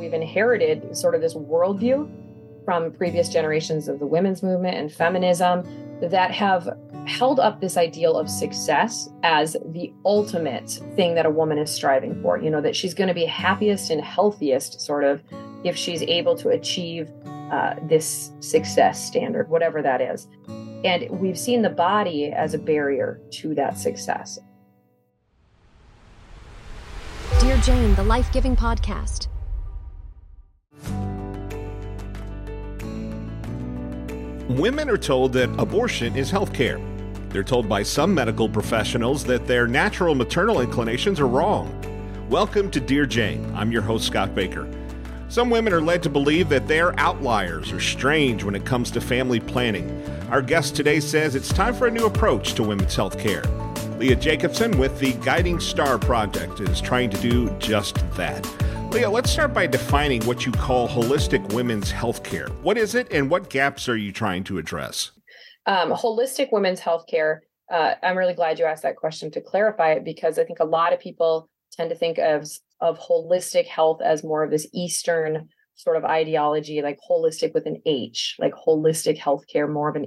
we've 0.00 0.14
inherited 0.14 0.96
sort 0.96 1.14
of 1.14 1.20
this 1.20 1.34
worldview 1.34 2.10
from 2.64 2.90
previous 2.92 3.28
generations 3.28 3.86
of 3.86 3.98
the 3.98 4.06
women's 4.06 4.42
movement 4.42 4.76
and 4.76 4.92
feminism 4.92 5.64
that 6.00 6.30
have 6.30 6.68
held 7.06 7.38
up 7.38 7.60
this 7.60 7.76
ideal 7.76 8.16
of 8.16 8.28
success 8.28 9.10
as 9.22 9.56
the 9.66 9.92
ultimate 10.04 10.70
thing 10.96 11.14
that 11.14 11.26
a 11.26 11.30
woman 11.30 11.58
is 11.58 11.70
striving 11.70 12.20
for. 12.22 12.38
You 12.38 12.50
know, 12.50 12.60
that 12.62 12.74
she's 12.74 12.94
going 12.94 13.08
to 13.08 13.14
be 13.14 13.26
happiest 13.26 13.90
and 13.90 14.00
healthiest, 14.00 14.80
sort 14.80 15.04
of, 15.04 15.22
if 15.64 15.76
she's 15.76 16.02
able 16.02 16.36
to 16.38 16.48
achieve 16.48 17.10
uh, 17.52 17.74
this 17.82 18.32
success 18.40 19.04
standard, 19.04 19.48
whatever 19.50 19.82
that 19.82 20.00
is. 20.00 20.28
And 20.84 21.10
we've 21.10 21.38
seen 21.38 21.60
the 21.60 21.70
body 21.70 22.32
as 22.32 22.54
a 22.54 22.58
barrier 22.58 23.20
to 23.32 23.54
that 23.56 23.76
success. 23.76 24.38
Dear 27.40 27.56
Jane, 27.58 27.94
the 27.96 28.04
life 28.04 28.32
giving 28.32 28.56
podcast. 28.56 29.28
Women 34.50 34.90
are 34.90 34.98
told 34.98 35.32
that 35.34 35.48
abortion 35.60 36.16
is 36.16 36.28
health 36.28 36.52
care. 36.52 36.80
They're 37.28 37.44
told 37.44 37.68
by 37.68 37.84
some 37.84 38.12
medical 38.12 38.48
professionals 38.48 39.22
that 39.26 39.46
their 39.46 39.68
natural 39.68 40.16
maternal 40.16 40.60
inclinations 40.60 41.20
are 41.20 41.28
wrong. 41.28 41.72
Welcome 42.28 42.68
to 42.72 42.80
Dear 42.80 43.06
Jane. 43.06 43.48
I'm 43.54 43.70
your 43.70 43.82
host, 43.82 44.08
Scott 44.08 44.34
Baker. 44.34 44.68
Some 45.28 45.50
women 45.50 45.72
are 45.72 45.80
led 45.80 46.02
to 46.02 46.10
believe 46.10 46.48
that 46.48 46.66
they're 46.66 46.98
outliers 46.98 47.70
or 47.70 47.78
strange 47.78 48.42
when 48.42 48.56
it 48.56 48.64
comes 48.64 48.90
to 48.90 49.00
family 49.00 49.38
planning. 49.38 49.88
Our 50.30 50.42
guest 50.42 50.74
today 50.74 50.98
says 50.98 51.36
it's 51.36 51.50
time 51.50 51.72
for 51.72 51.86
a 51.86 51.90
new 51.92 52.06
approach 52.06 52.54
to 52.54 52.64
women's 52.64 52.96
health 52.96 53.20
care. 53.20 53.44
Leah 53.98 54.16
Jacobson 54.16 54.76
with 54.78 54.98
the 54.98 55.12
Guiding 55.24 55.60
Star 55.60 55.96
Project 55.96 56.58
is 56.58 56.80
trying 56.80 57.10
to 57.10 57.20
do 57.20 57.56
just 57.60 57.98
that. 58.16 58.44
Leah, 58.92 59.08
let's 59.08 59.30
start 59.30 59.54
by 59.54 59.68
defining 59.68 60.20
what 60.24 60.44
you 60.44 60.50
call 60.50 60.88
holistic 60.88 61.52
women's 61.52 61.92
health 61.92 62.24
care. 62.24 62.48
What 62.62 62.76
is 62.76 62.96
it 62.96 63.12
and 63.12 63.30
what 63.30 63.48
gaps 63.48 63.88
are 63.88 63.96
you 63.96 64.10
trying 64.10 64.42
to 64.44 64.58
address? 64.58 65.12
Um, 65.66 65.92
holistic 65.92 66.50
women's 66.50 66.80
health 66.80 67.04
care. 67.08 67.44
Uh, 67.70 67.94
I'm 68.02 68.18
really 68.18 68.34
glad 68.34 68.58
you 68.58 68.64
asked 68.64 68.82
that 68.82 68.96
question 68.96 69.30
to 69.30 69.40
clarify 69.40 69.92
it 69.92 70.04
because 70.04 70.40
I 70.40 70.44
think 70.44 70.58
a 70.58 70.64
lot 70.64 70.92
of 70.92 70.98
people 70.98 71.48
tend 71.72 71.90
to 71.90 71.96
think 71.96 72.18
of, 72.18 72.50
of 72.80 72.98
holistic 72.98 73.66
health 73.66 74.02
as 74.02 74.24
more 74.24 74.42
of 74.42 74.50
this 74.50 74.66
Eastern 74.74 75.48
sort 75.76 75.96
of 75.96 76.04
ideology, 76.04 76.82
like 76.82 76.98
holistic 77.08 77.54
with 77.54 77.66
an 77.66 77.80
H, 77.86 78.34
like 78.40 78.54
holistic 78.54 79.16
healthcare, 79.16 79.72
more 79.72 79.88
of 79.88 79.94
an 79.94 80.06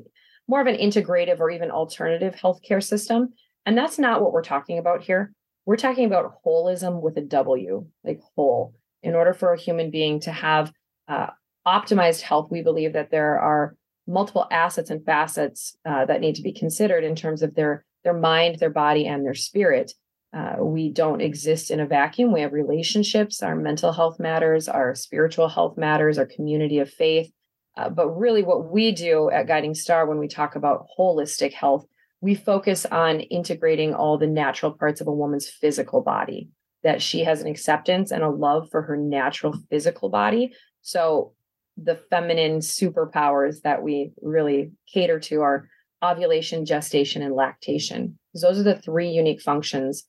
more 0.49 0.59
of 0.59 0.67
an 0.67 0.75
integrative 0.75 1.39
or 1.39 1.49
even 1.49 1.71
alternative 1.71 2.35
healthcare 2.35 2.83
system. 2.83 3.33
And 3.65 3.77
that's 3.77 3.97
not 3.97 4.21
what 4.21 4.33
we're 4.33 4.43
talking 4.43 4.77
about 4.77 5.03
here. 5.03 5.31
We're 5.65 5.77
talking 5.77 6.05
about 6.05 6.33
wholism 6.43 7.01
with 7.01 7.15
a 7.15 7.21
W, 7.21 7.85
like 8.03 8.19
whole. 8.35 8.75
In 9.03 9.15
order 9.15 9.33
for 9.33 9.53
a 9.53 9.59
human 9.59 9.91
being 9.91 10.19
to 10.21 10.31
have 10.31 10.71
uh, 11.07 11.27
optimized 11.67 12.21
health, 12.21 12.49
we 12.49 12.61
believe 12.61 12.93
that 12.93 13.11
there 13.11 13.39
are 13.39 13.75
multiple 14.07 14.47
assets 14.51 14.89
and 14.89 15.05
facets 15.05 15.77
uh, 15.85 16.05
that 16.05 16.21
need 16.21 16.35
to 16.35 16.41
be 16.41 16.51
considered 16.51 17.03
in 17.03 17.15
terms 17.15 17.41
of 17.41 17.55
their 17.55 17.85
their 18.03 18.13
mind, 18.13 18.59
their 18.59 18.69
body, 18.69 19.05
and 19.05 19.25
their 19.25 19.33
spirit. 19.33 19.93
Uh, 20.35 20.55
we 20.59 20.89
don't 20.89 21.21
exist 21.21 21.71
in 21.71 21.79
a 21.79 21.85
vacuum. 21.85 22.33
We 22.33 22.41
have 22.41 22.51
relationships. 22.51 23.41
Our 23.43 23.55
mental 23.55 23.93
health 23.93 24.19
matters. 24.19 24.67
Our 24.67 24.95
spiritual 24.95 25.47
health 25.47 25.77
matters. 25.77 26.17
Our 26.17 26.25
community 26.25 26.79
of 26.79 26.89
faith. 26.89 27.31
Uh, 27.77 27.89
but 27.89 28.09
really, 28.09 28.43
what 28.43 28.71
we 28.71 28.91
do 28.91 29.29
at 29.29 29.47
Guiding 29.47 29.73
Star 29.75 30.05
when 30.05 30.17
we 30.17 30.27
talk 30.27 30.55
about 30.55 30.87
holistic 30.97 31.53
health 31.53 31.85
we 32.23 32.35
focus 32.35 32.85
on 32.85 33.19
integrating 33.19 33.93
all 33.93 34.17
the 34.17 34.27
natural 34.27 34.71
parts 34.71 35.01
of 35.01 35.07
a 35.07 35.13
woman's 35.13 35.49
physical 35.49 36.01
body, 36.01 36.47
that 36.83 37.01
she 37.01 37.23
has 37.23 37.41
an 37.41 37.47
acceptance 37.47 38.11
and 38.11 38.23
a 38.23 38.29
love 38.29 38.69
for 38.71 38.81
her 38.81 38.97
natural 38.97 39.55
physical 39.69 40.09
body. 40.09 40.53
So 40.81 41.33
the 41.77 41.95
feminine 42.09 42.59
superpowers 42.59 43.61
that 43.61 43.81
we 43.81 44.11
really 44.21 44.71
cater 44.91 45.19
to 45.19 45.41
are 45.41 45.67
ovulation, 46.03 46.65
gestation, 46.65 47.21
and 47.21 47.33
lactation. 47.33 48.19
Those 48.33 48.59
are 48.59 48.63
the 48.63 48.75
three 48.75 49.09
unique 49.09 49.41
functions 49.41 50.03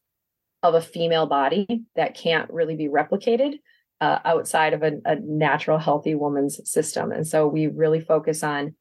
of 0.63 0.75
a 0.75 0.81
female 0.81 1.27
body 1.27 1.85
that 1.95 2.17
can't 2.17 2.51
really 2.51 2.75
be 2.75 2.89
replicated 2.89 3.59
uh, 4.01 4.19
outside 4.25 4.73
of 4.73 4.83
a, 4.83 4.93
a 5.05 5.17
natural, 5.17 5.79
healthy 5.79 6.15
woman's 6.15 6.61
system. 6.69 7.13
And 7.13 7.27
so 7.27 7.47
we 7.47 7.69
really 7.69 8.01
focus 8.01 8.43
on 8.43 8.75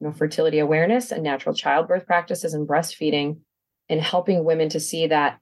you 0.00 0.06
know, 0.06 0.12
fertility 0.12 0.58
awareness 0.58 1.10
and 1.10 1.22
natural 1.22 1.54
childbirth 1.54 2.06
practices 2.06 2.54
and 2.54 2.68
breastfeeding 2.68 3.38
and 3.88 4.00
helping 4.00 4.44
women 4.44 4.68
to 4.68 4.80
see 4.80 5.08
that 5.08 5.40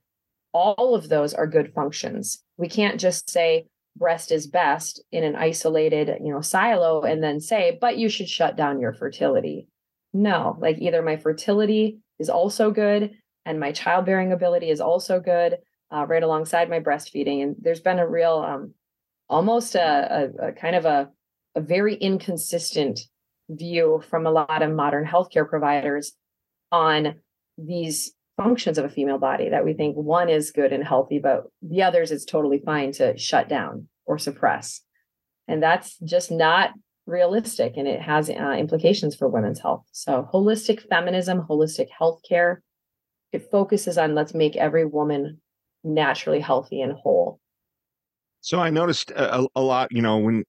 all 0.59 0.95
of 0.95 1.09
those 1.09 1.35
are 1.35 1.47
good 1.47 1.73
functions. 1.73 2.43
We 2.57 2.69
can't 2.69 3.01
just 3.01 3.31
say 3.31 3.67
breast 3.97 4.33
is 4.33 4.47
best 4.47 5.03
in 5.13 5.25
an 5.25 5.37
isolated, 5.37 6.09
you 6.23 6.33
know, 6.33 6.41
silo 6.41 7.03
and 7.03 7.23
then 7.23 7.41
say, 7.41 7.79
but 7.81 7.97
you 7.97 8.09
should 8.09 8.29
shut 8.29 8.57
down 8.57 8.81
your 8.81 8.93
fertility. 8.93 9.69
No, 10.13 10.57
like 10.61 10.79
either 10.81 11.03
my 11.03 11.17
fertility 11.17 11.99
is 12.19 12.29
also 12.29 12.71
good 12.71 13.13
and 13.45 13.61
my 13.61 13.73
childbearing 13.73 14.33
ability 14.33 14.71
is 14.71 14.81
also 14.81 15.21
good 15.21 15.59
uh, 15.95 16.05
right 16.07 16.23
alongside 16.23 16.69
my 16.69 16.81
breastfeeding. 16.81 17.43
And 17.43 17.57
there's 17.61 17.81
been 17.81 17.99
a 17.99 18.09
real, 18.09 18.45
um, 18.47 18.75
almost 19.29 19.75
a, 19.75 20.31
a, 20.41 20.49
a 20.49 20.53
kind 20.53 20.77
of 20.77 20.85
a, 20.85 21.11
a 21.55 21.61
very 21.61 21.95
inconsistent 21.95 23.01
view 23.49 24.03
from 24.11 24.27
a 24.27 24.31
lot 24.31 24.63
of 24.63 24.73
modern 24.73 25.07
healthcare 25.07 25.49
providers 25.49 26.13
on 26.71 27.17
these 27.57 28.13
functions 28.39 28.79
of 28.79 28.87
a 28.87 28.89
female 28.89 29.19
body 29.19 29.51
that 29.51 29.65
we 29.65 29.75
think 29.75 29.97
one 29.97 30.31
is 30.31 30.53
good 30.53 30.73
and 30.73 30.83
healthy, 30.83 31.19
but 31.19 31.45
the 31.61 31.83
others 31.83 32.11
is 32.11 32.25
totally 32.25 32.63
fine 32.65 32.93
to 32.93 33.19
shut 33.19 33.49
down 33.49 33.89
or 34.07 34.17
suppress. 34.17 34.81
And 35.47 35.63
that's 35.63 35.99
just 35.99 36.31
not 36.31 36.71
realistic 37.07 37.73
and 37.77 37.89
it 37.89 38.01
has 38.01 38.31
uh, 38.31 38.55
implications 38.59 39.17
for 39.17 39.29
women's 39.29 39.61
health. 39.61 39.85
So, 39.93 40.29
holistic 40.33 40.87
feminism, 40.89 41.47
holistic 41.49 41.89
healthcare, 42.01 42.59
it 43.33 43.51
focuses 43.51 43.99
on 43.99 44.15
let's 44.15 44.35
make 44.35 44.57
every 44.57 44.85
woman 44.85 45.41
naturally 45.83 46.41
healthy 46.41 46.81
and 46.81 46.93
whole. 46.93 47.41
So, 48.41 48.61
I 48.61 48.71
noticed 48.71 49.11
a, 49.11 49.47
a 49.57 49.61
lot, 49.61 49.91
you 49.91 50.03
know, 50.03 50.19
when 50.19 50.45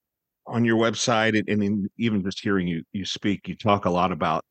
on 0.46 0.64
your 0.64 0.76
website 0.76 1.42
and, 1.48 1.62
in, 1.62 1.88
even 1.98 2.22
just 2.22 2.40
hearing 2.40 2.68
you 2.68 2.82
you 2.92 3.04
speak, 3.04 3.48
you 3.48 3.56
talk 3.56 3.86
a 3.86 3.90
lot 3.90 4.12
about 4.12 4.44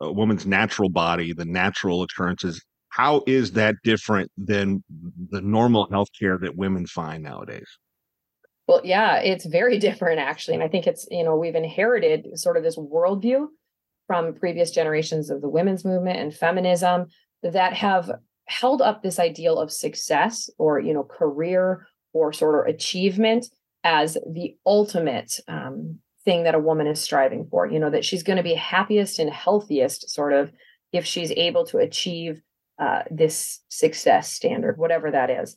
a 0.00 0.12
woman's 0.12 0.46
natural 0.46 0.88
body, 0.88 1.32
the 1.32 1.44
natural 1.44 2.02
occurrences. 2.02 2.60
How 2.92 3.22
is 3.26 3.52
that 3.52 3.76
different 3.84 4.30
than 4.36 4.84
the 5.30 5.40
normal 5.40 5.88
healthcare 5.88 6.38
that 6.42 6.56
women 6.56 6.86
find 6.86 7.22
nowadays? 7.22 7.66
Well, 8.68 8.82
yeah, 8.84 9.16
it's 9.16 9.46
very 9.46 9.78
different 9.88 10.20
actually. 10.20 10.54
And 10.54 10.62
I 10.62 10.68
think 10.68 10.86
it's, 10.86 11.06
you 11.10 11.24
know, 11.24 11.36
we've 11.36 11.54
inherited 11.54 12.38
sort 12.38 12.58
of 12.58 12.62
this 12.62 12.76
worldview 12.76 13.46
from 14.06 14.34
previous 14.34 14.70
generations 14.70 15.30
of 15.30 15.40
the 15.40 15.48
women's 15.48 15.86
movement 15.86 16.18
and 16.18 16.34
feminism 16.34 17.06
that 17.42 17.72
have 17.72 18.10
held 18.46 18.82
up 18.82 19.02
this 19.02 19.18
ideal 19.18 19.58
of 19.58 19.72
success 19.72 20.50
or, 20.58 20.78
you 20.78 20.92
know, 20.92 21.02
career 21.04 21.86
or 22.12 22.30
sort 22.34 22.68
of 22.68 22.74
achievement 22.74 23.46
as 23.84 24.18
the 24.30 24.54
ultimate 24.66 25.40
um, 25.48 25.98
thing 26.26 26.44
that 26.44 26.54
a 26.54 26.58
woman 26.58 26.86
is 26.86 27.00
striving 27.00 27.46
for 27.50 27.66
you 27.66 27.80
know 27.80 27.90
that 27.90 28.04
she's 28.04 28.22
going 28.22 28.36
to 28.36 28.44
be 28.44 28.54
happiest 28.54 29.18
and 29.18 29.28
healthiest 29.30 30.08
sort 30.08 30.32
of 30.32 30.52
if 30.92 31.04
she's 31.04 31.32
able 31.32 31.66
to 31.66 31.78
achieve 31.78 32.40
uh, 32.82 33.04
this 33.12 33.60
success 33.68 34.32
standard 34.32 34.76
whatever 34.76 35.10
that 35.10 35.30
is. 35.30 35.56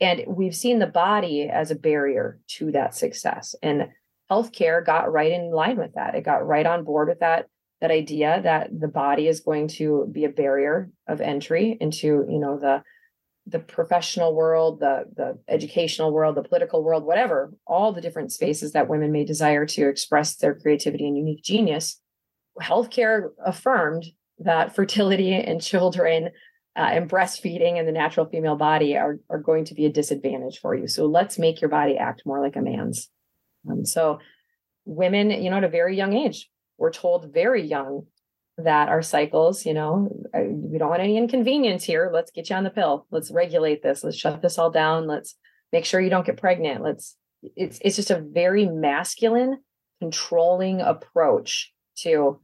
And 0.00 0.22
we've 0.28 0.54
seen 0.54 0.78
the 0.78 0.86
body 0.86 1.48
as 1.48 1.70
a 1.70 1.74
barrier 1.74 2.38
to 2.58 2.70
that 2.70 2.94
success. 2.94 3.56
And 3.60 3.88
healthcare 4.30 4.84
got 4.84 5.12
right 5.12 5.32
in 5.32 5.50
line 5.50 5.78
with 5.78 5.94
that. 5.94 6.14
It 6.14 6.24
got 6.24 6.46
right 6.46 6.64
on 6.64 6.84
board 6.84 7.08
with 7.08 7.20
that 7.20 7.46
that 7.80 7.90
idea 7.90 8.40
that 8.44 8.68
the 8.78 8.88
body 8.88 9.26
is 9.26 9.40
going 9.40 9.66
to 9.66 10.06
be 10.12 10.26
a 10.26 10.28
barrier 10.28 10.90
of 11.08 11.20
entry 11.20 11.76
into 11.80 12.26
you 12.28 12.38
know 12.38 12.58
the 12.58 12.82
the 13.46 13.58
professional 13.58 14.36
world, 14.36 14.78
the 14.78 15.06
the 15.16 15.38
educational 15.48 16.12
world, 16.12 16.36
the 16.36 16.48
political 16.50 16.84
world, 16.84 17.04
whatever, 17.04 17.52
all 17.66 17.92
the 17.92 18.00
different 18.00 18.30
spaces 18.30 18.72
that 18.72 18.88
women 18.88 19.10
may 19.10 19.24
desire 19.24 19.66
to 19.66 19.88
express 19.88 20.36
their 20.36 20.54
creativity 20.54 21.08
and 21.08 21.16
unique 21.16 21.42
genius. 21.42 22.00
Healthcare 22.62 23.30
affirmed 23.44 24.04
that 24.38 24.74
fertility 24.74 25.32
and 25.32 25.60
children 25.60 26.30
uh, 26.76 26.88
and 26.92 27.10
breastfeeding 27.10 27.78
and 27.78 27.86
the 27.86 27.92
natural 27.92 28.26
female 28.26 28.56
body 28.56 28.96
are, 28.96 29.18
are 29.28 29.38
going 29.40 29.64
to 29.66 29.74
be 29.74 29.86
a 29.86 29.92
disadvantage 29.92 30.58
for 30.60 30.74
you. 30.74 30.86
So 30.86 31.06
let's 31.06 31.38
make 31.38 31.60
your 31.60 31.70
body 31.70 31.96
act 31.96 32.22
more 32.24 32.40
like 32.40 32.56
a 32.56 32.62
man's. 32.62 33.08
Um, 33.68 33.84
so 33.84 34.18
women, 34.84 35.30
you 35.30 35.50
know, 35.50 35.56
at 35.56 35.64
a 35.64 35.68
very 35.68 35.96
young 35.96 36.14
age, 36.14 36.48
we're 36.78 36.92
told 36.92 37.32
very 37.32 37.62
young 37.62 38.06
that 38.56 38.88
our 38.88 39.02
cycles, 39.02 39.66
you 39.66 39.74
know, 39.74 40.08
we 40.34 40.78
don't 40.78 40.90
want 40.90 41.02
any 41.02 41.16
inconvenience 41.16 41.84
here. 41.84 42.10
Let's 42.12 42.30
get 42.30 42.50
you 42.50 42.56
on 42.56 42.64
the 42.64 42.70
pill. 42.70 43.06
Let's 43.10 43.30
regulate 43.30 43.82
this. 43.82 44.04
Let's 44.04 44.16
shut 44.16 44.42
this 44.42 44.58
all 44.58 44.70
down. 44.70 45.06
Let's 45.06 45.36
make 45.72 45.84
sure 45.84 46.00
you 46.00 46.10
don't 46.10 46.26
get 46.26 46.36
pregnant. 46.36 46.82
Let's 46.82 47.16
it's 47.56 47.78
it's 47.82 47.96
just 47.96 48.10
a 48.10 48.20
very 48.20 48.66
masculine 48.66 49.58
controlling 50.00 50.80
approach 50.80 51.72
to 51.98 52.40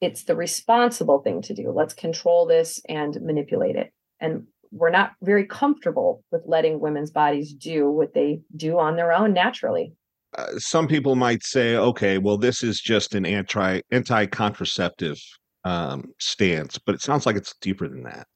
it's 0.00 0.24
the 0.24 0.36
responsible 0.36 1.20
thing 1.20 1.42
to 1.42 1.54
do. 1.54 1.70
Let's 1.70 1.94
control 1.94 2.46
this 2.46 2.80
and 2.88 3.20
manipulate 3.20 3.76
it. 3.76 3.92
And 4.20 4.46
we're 4.70 4.90
not 4.90 5.12
very 5.22 5.46
comfortable 5.46 6.22
with 6.30 6.42
letting 6.46 6.80
women's 6.80 7.10
bodies 7.10 7.52
do 7.52 7.90
what 7.90 8.14
they 8.14 8.40
do 8.54 8.78
on 8.78 8.96
their 8.96 9.12
own 9.12 9.32
naturally. 9.32 9.94
uh, 10.36 10.58
some 10.58 10.86
people 10.86 11.16
might 11.16 11.42
say, 11.42 11.76
okay, 11.76 12.18
well, 12.18 12.36
this 12.36 12.62
is 12.62 12.80
just 12.80 13.14
an 13.14 13.24
anti 13.24 13.80
anti 13.90 14.26
contraceptive 14.26 15.18
um, 15.64 16.04
stance, 16.18 16.78
but 16.78 16.94
it 16.94 17.00
sounds 17.00 17.26
like 17.26 17.36
it's 17.36 17.54
deeper 17.60 17.88
than 17.88 18.02
that. 18.04 18.26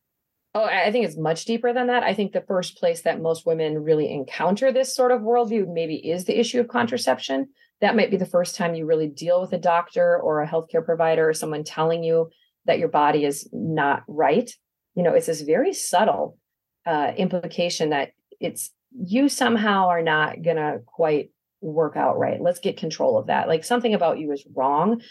Oh, 0.55 0.65
I 0.65 0.93
think 0.93 1.07
it's 1.07 1.17
much 1.17 1.47
deeper 1.47 1.73
than 1.73 1.87
that. 1.87 2.03
I 2.03 2.13
think 2.13 2.33
the 2.33 2.45
first 2.47 2.77
place 2.77 3.03
that 3.03 3.23
most 3.23 3.47
women 3.47 3.83
really 3.83 4.11
encounter 4.13 4.71
this 4.71 4.95
sort 4.95 5.11
of 5.11 5.23
worldview 5.23 5.73
maybe 5.73 5.97
is 5.97 6.25
the 6.25 6.39
issue 6.39 6.61
of 6.61 6.69
contraception. 6.69 7.49
That 7.83 7.97
might 7.97 8.11
be 8.11 8.17
the 8.17 8.25
first 8.25 8.57
time 8.57 8.75
you 8.75 8.87
really 8.87 9.09
deal 9.09 9.41
with 9.41 9.53
a 9.53 9.59
doctor 9.59 10.19
or 10.19 10.41
a 10.41 10.49
healthcare 10.49 10.85
provider 10.85 11.29
or 11.29 11.35
someone 11.35 11.65
telling 11.65 12.03
you 12.03 12.31
that 12.65 12.79
your 12.79 12.89
body 12.89 13.25
is 13.27 13.49
not 13.53 14.05
right. 14.09 14.51
You 14.95 15.03
know, 15.03 15.13
it's 15.13 15.27
this 15.27 15.43
very 15.43 15.75
subtle 15.75 16.39
uh, 16.87 17.13
implication 17.17 17.91
that 17.91 18.13
it's 18.41 18.71
you 19.05 19.29
somehow 19.29 19.89
are 19.89 20.03
not 20.03 20.43
going 20.43 20.57
to 20.57 20.81
quite 20.87 21.31
work 21.61 21.97
out 21.97 22.19
right. 22.19 22.41
Let's 22.41 22.61
get 22.61 22.77
control 22.77 23.19
of 23.19 23.27
that. 23.27 23.49
Like 23.49 23.65
something 23.65 23.95
about 23.95 24.19
you 24.19 24.33
is 24.33 24.47
wrong 24.55 25.03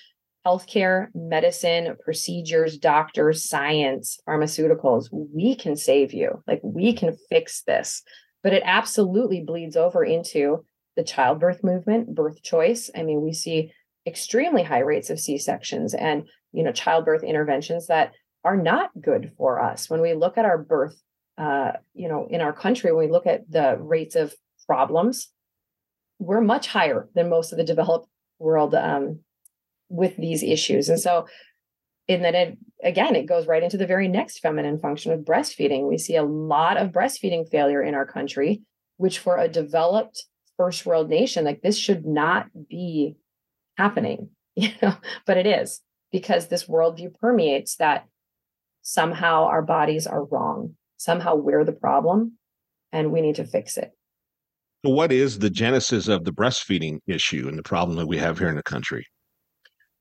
healthcare, 0.45 1.07
medicine, 1.13 1.95
procedures, 2.03 2.77
doctors, 2.77 3.47
science, 3.47 4.19
pharmaceuticals, 4.27 5.07
we 5.11 5.55
can 5.55 5.75
save 5.75 6.13
you. 6.13 6.43
Like 6.47 6.61
we 6.63 6.93
can 6.93 7.15
fix 7.29 7.61
this. 7.63 8.01
But 8.43 8.53
it 8.53 8.63
absolutely 8.65 9.41
bleeds 9.41 9.75
over 9.75 10.03
into 10.03 10.65
the 11.01 11.07
childbirth 11.07 11.63
movement, 11.63 12.13
birth 12.13 12.43
choice. 12.43 12.91
I 12.95 13.01
mean, 13.01 13.21
we 13.21 13.33
see 13.33 13.73
extremely 14.05 14.61
high 14.61 14.79
rates 14.79 15.09
of 15.09 15.19
C-sections 15.19 15.95
and, 15.95 16.27
you 16.51 16.63
know, 16.63 16.71
childbirth 16.71 17.23
interventions 17.23 17.87
that 17.87 18.13
are 18.43 18.55
not 18.55 18.91
good 19.01 19.31
for 19.35 19.59
us. 19.59 19.89
When 19.89 19.99
we 19.99 20.13
look 20.13 20.37
at 20.37 20.45
our 20.45 20.59
birth, 20.59 21.01
uh, 21.39 21.71
you 21.95 22.07
know, 22.07 22.27
in 22.29 22.39
our 22.39 22.53
country, 22.53 22.91
when 22.91 23.07
we 23.07 23.11
look 23.11 23.25
at 23.25 23.49
the 23.49 23.77
rates 23.79 24.15
of 24.15 24.35
problems, 24.67 25.29
we're 26.19 26.41
much 26.41 26.67
higher 26.67 27.09
than 27.15 27.29
most 27.29 27.51
of 27.51 27.57
the 27.57 27.63
developed 27.63 28.07
world 28.37 28.75
um, 28.75 29.21
with 29.89 30.15
these 30.17 30.43
issues. 30.43 30.87
And 30.87 30.99
so, 30.99 31.25
and 32.07 32.23
then 32.23 32.35
it 32.35 32.57
again, 32.83 33.15
it 33.15 33.25
goes 33.25 33.47
right 33.47 33.63
into 33.63 33.77
the 33.77 33.87
very 33.87 34.07
next 34.07 34.39
feminine 34.39 34.77
function 34.77 35.13
of 35.13 35.21
breastfeeding. 35.21 35.89
We 35.89 35.97
see 35.97 36.15
a 36.15 36.23
lot 36.23 36.77
of 36.77 36.91
breastfeeding 36.91 37.49
failure 37.49 37.81
in 37.81 37.95
our 37.95 38.05
country, 38.05 38.61
which 38.97 39.17
for 39.17 39.37
a 39.37 39.47
developed 39.47 40.25
first 40.57 40.85
world 40.85 41.09
nation, 41.09 41.45
like 41.45 41.61
this 41.61 41.77
should 41.77 42.05
not 42.05 42.47
be 42.69 43.15
happening, 43.77 44.29
you 44.55 44.69
know, 44.81 44.95
but 45.25 45.37
it 45.37 45.45
is 45.45 45.81
because 46.11 46.47
this 46.47 46.65
worldview 46.65 47.13
permeates 47.19 47.77
that 47.77 48.05
somehow 48.81 49.45
our 49.45 49.61
bodies 49.61 50.07
are 50.07 50.25
wrong, 50.25 50.75
somehow 50.97 51.35
we're 51.35 51.63
the 51.63 51.71
problem, 51.71 52.37
and 52.91 53.11
we 53.11 53.21
need 53.21 53.35
to 53.35 53.45
fix 53.45 53.77
it. 53.77 53.91
So 54.83 54.91
what 54.91 55.11
is 55.11 55.39
the 55.39 55.49
genesis 55.49 56.07
of 56.07 56.23
the 56.23 56.33
breastfeeding 56.33 56.99
issue 57.07 57.47
and 57.47 57.57
the 57.57 57.63
problem 57.63 57.97
that 57.97 58.07
we 58.07 58.17
have 58.17 58.39
here 58.39 58.49
in 58.49 58.55
the 58.55 58.63
country? 58.63 59.05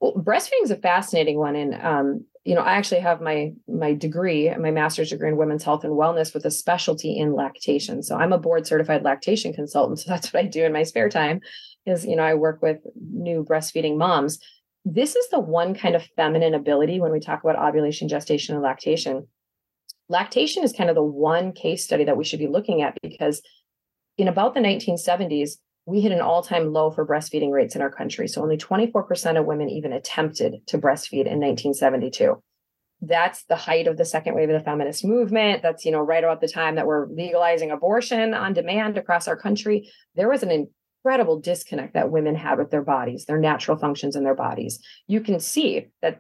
Well, 0.01 0.15
breastfeeding 0.15 0.65
is 0.65 0.71
a 0.71 0.77
fascinating 0.77 1.39
one, 1.39 1.55
and 1.55 1.75
um, 1.75 2.25
you 2.45 2.55
know, 2.55 2.63
I 2.63 2.73
actually 2.73 3.01
have 3.01 3.21
my 3.21 3.53
my 3.69 3.93
degree, 3.93 4.53
my 4.57 4.71
master's 4.71 5.11
degree 5.11 5.29
in 5.29 5.37
women's 5.37 5.63
health 5.63 5.85
and 5.85 5.93
wellness, 5.93 6.33
with 6.33 6.45
a 6.47 6.51
specialty 6.51 7.17
in 7.17 7.35
lactation. 7.35 8.03
So 8.03 8.17
I'm 8.17 8.33
a 8.33 8.39
board 8.39 8.67
certified 8.67 9.03
lactation 9.03 9.53
consultant. 9.53 9.99
So 10.01 10.11
that's 10.11 10.33
what 10.33 10.45
I 10.45 10.47
do 10.47 10.65
in 10.65 10.73
my 10.73 10.83
spare 10.83 11.09
time. 11.09 11.41
Is 11.87 12.07
you 12.07 12.17
know, 12.17 12.23
I 12.23 12.35
work 12.35 12.63
with 12.63 12.79
new 12.97 13.45
breastfeeding 13.45 13.97
moms. 13.97 14.39
This 14.85 15.15
is 15.17 15.29
the 15.29 15.41
one 15.41 15.75
kind 15.75 15.95
of 15.95 16.09
feminine 16.17 16.55
ability 16.55 17.01
when 17.01 17.13
we 17.13 17.21
talk 17.21 17.45
about 17.45 17.59
ovulation, 17.59 18.09
gestation, 18.09 18.55
and 18.55 18.65
lactation. 18.65 19.27
Lactation 20.09 20.65
is 20.65 20.73
kind 20.73 20.89
of 20.89 20.97
the 20.97 21.05
one 21.05 21.53
case 21.53 21.85
study 21.85 22.05
that 22.05 22.17
we 22.17 22.25
should 22.25 22.39
be 22.39 22.49
looking 22.49 22.81
at 22.81 22.97
because 23.03 23.43
in 24.17 24.29
about 24.29 24.55
the 24.55 24.61
1970s, 24.61 25.53
we 25.91 26.01
hit 26.01 26.13
an 26.13 26.21
all-time 26.21 26.73
low 26.73 26.91
for 26.91 27.07
breastfeeding 27.07 27.51
rates 27.51 27.75
in 27.75 27.83
our 27.83 27.91
country. 27.91 28.29
So 28.29 28.43
only 28.43 28.57
24% 28.57 29.39
of 29.39 29.45
women 29.45 29.69
even 29.69 29.93
attempted 29.93 30.67
to 30.69 30.79
breastfeed 30.79 31.27
in 31.27 31.41
1972. 31.41 32.41
That's 33.03 33.45
the 33.45 33.57
height 33.57 33.89
of 33.89 33.97
the 33.97 34.05
second 34.05 34.35
wave 34.35 34.51
of 34.51 34.59
the 34.59 34.65
feminist 34.65 35.05
movement. 35.05 35.63
That's, 35.63 35.85
you 35.85 35.91
know, 35.91 36.01
right 36.01 36.23
about 36.23 36.41
the 36.41 36.49
time 36.49 36.77
that 36.77 36.87
we're 36.87 37.07
legalizing 37.07 37.71
abortion 37.71 38.35
on 38.35 38.53
demand 38.53 38.99
across 38.99 39.27
our 39.27 39.37
country. 39.37 39.91
There 40.15 40.29
was 40.29 40.43
an 40.43 40.69
incredible 41.03 41.41
disconnect 41.41 41.95
that 41.95 42.11
women 42.11 42.35
had 42.35 42.59
with 42.59 42.71
their 42.71 42.85
bodies, 42.85 43.25
their 43.25 43.39
natural 43.39 43.77
functions 43.77 44.17
in 44.17 44.23
their 44.23 44.35
bodies. 44.35 44.79
You 45.07 45.21
can 45.21 45.41
see 45.41 45.89
that 46.03 46.19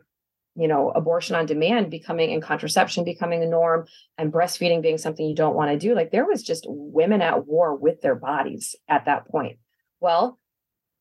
you 0.60 0.68
know 0.68 0.90
abortion 0.90 1.34
on 1.34 1.46
demand 1.46 1.90
becoming 1.90 2.32
and 2.32 2.42
contraception 2.42 3.02
becoming 3.02 3.40
the 3.40 3.46
norm 3.46 3.86
and 4.18 4.32
breastfeeding 4.32 4.82
being 4.82 4.98
something 4.98 5.26
you 5.26 5.34
don't 5.34 5.56
want 5.56 5.70
to 5.70 5.78
do 5.78 5.94
like 5.94 6.10
there 6.10 6.26
was 6.26 6.42
just 6.42 6.66
women 6.68 7.22
at 7.22 7.46
war 7.46 7.74
with 7.74 8.02
their 8.02 8.14
bodies 8.14 8.76
at 8.86 9.06
that 9.06 9.26
point. 9.28 9.58
Well 10.00 10.38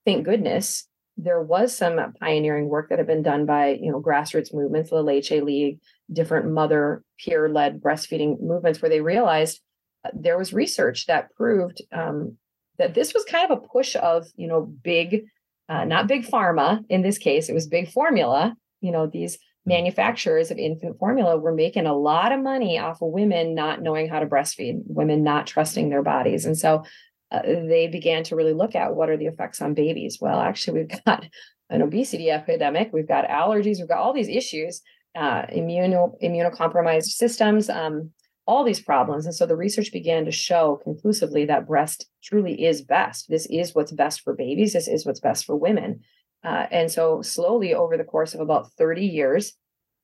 thank 0.05 0.23
goodness 0.23 0.87
there 1.17 1.41
was 1.41 1.75
some 1.75 1.99
pioneering 2.21 2.69
work 2.69 2.87
that 2.87 2.99
had 2.99 3.07
been 3.07 3.21
done 3.21 3.45
by 3.45 3.77
you 3.81 3.91
know 3.91 4.01
grassroots 4.01 4.53
movements 4.53 4.93
La 4.93 5.01
Leche 5.01 5.31
League 5.31 5.79
different 6.11 6.49
mother 6.49 7.03
peer 7.19 7.49
led 7.49 7.81
breastfeeding 7.81 8.41
movements 8.41 8.81
where 8.81 8.89
they 8.89 9.01
realized 9.01 9.59
uh, 10.05 10.09
there 10.13 10.37
was 10.37 10.53
research 10.53 11.05
that 11.07 11.35
proved 11.35 11.81
um, 11.91 12.37
that 12.77 12.93
this 12.93 13.13
was 13.13 13.25
kind 13.25 13.51
of 13.51 13.57
a 13.57 13.67
push 13.67 13.97
of 13.97 14.25
you 14.37 14.47
know 14.47 14.61
big 14.61 15.25
uh, 15.67 15.83
not 15.83 16.07
big 16.07 16.25
pharma 16.25 16.79
in 16.87 17.01
this 17.01 17.17
case 17.17 17.49
it 17.49 17.53
was 17.53 17.67
big 17.67 17.91
formula 17.91 18.55
you 18.79 18.91
know 18.91 19.05
these 19.05 19.37
manufacturers 19.65 20.51
of 20.51 20.57
infant 20.57 20.97
formula 20.97 21.37
were 21.37 21.53
making 21.53 21.85
a 21.85 21.95
lot 21.95 22.31
of 22.31 22.41
money 22.41 22.79
off 22.79 23.01
of 23.01 23.11
women 23.11 23.53
not 23.53 23.81
knowing 23.81 24.07
how 24.09 24.19
to 24.19 24.25
breastfeed 24.25 24.81
women 24.85 25.23
not 25.23 25.47
trusting 25.47 25.89
their 25.89 26.01
bodies. 26.01 26.45
And 26.45 26.57
so 26.57 26.83
uh, 27.31 27.41
they 27.43 27.87
began 27.87 28.23
to 28.23 28.35
really 28.35 28.53
look 28.53 28.75
at 28.75 28.95
what 28.95 29.09
are 29.09 29.17
the 29.17 29.27
effects 29.27 29.61
on 29.61 29.73
babies. 29.73 30.17
Well 30.19 30.39
actually 30.39 30.79
we've 30.81 31.03
got 31.05 31.25
an 31.69 31.81
obesity 31.83 32.31
epidemic 32.31 32.89
we've 32.91 33.07
got 33.07 33.27
allergies 33.27 33.77
we've 33.77 33.87
got 33.87 33.99
all 33.99 34.13
these 34.13 34.27
issues 34.27 34.81
uh, 35.15 35.43
immuno 35.55 36.19
immunocompromised 36.23 37.03
systems 37.03 37.69
um, 37.69 38.11
all 38.49 38.63
these 38.63 38.81
problems. 38.81 39.27
And 39.27 39.35
so 39.35 39.45
the 39.45 39.55
research 39.55 39.91
began 39.91 40.25
to 40.25 40.31
show 40.31 40.81
conclusively 40.83 41.45
that 41.45 41.67
breast 41.67 42.07
truly 42.23 42.65
is 42.65 42.81
best. 42.81 43.29
This 43.29 43.45
is 43.45 43.75
what's 43.75 43.91
best 43.91 44.21
for 44.21 44.33
babies. 44.33 44.73
This 44.73 44.87
is 44.87 45.05
what's 45.05 45.19
best 45.19 45.45
for 45.45 45.55
women 45.55 45.99
uh, 46.43 46.65
and 46.71 46.91
so, 46.91 47.21
slowly 47.21 47.73
over 47.73 47.97
the 47.97 48.03
course 48.03 48.33
of 48.33 48.39
about 48.39 48.71
30 48.73 49.05
years, 49.05 49.53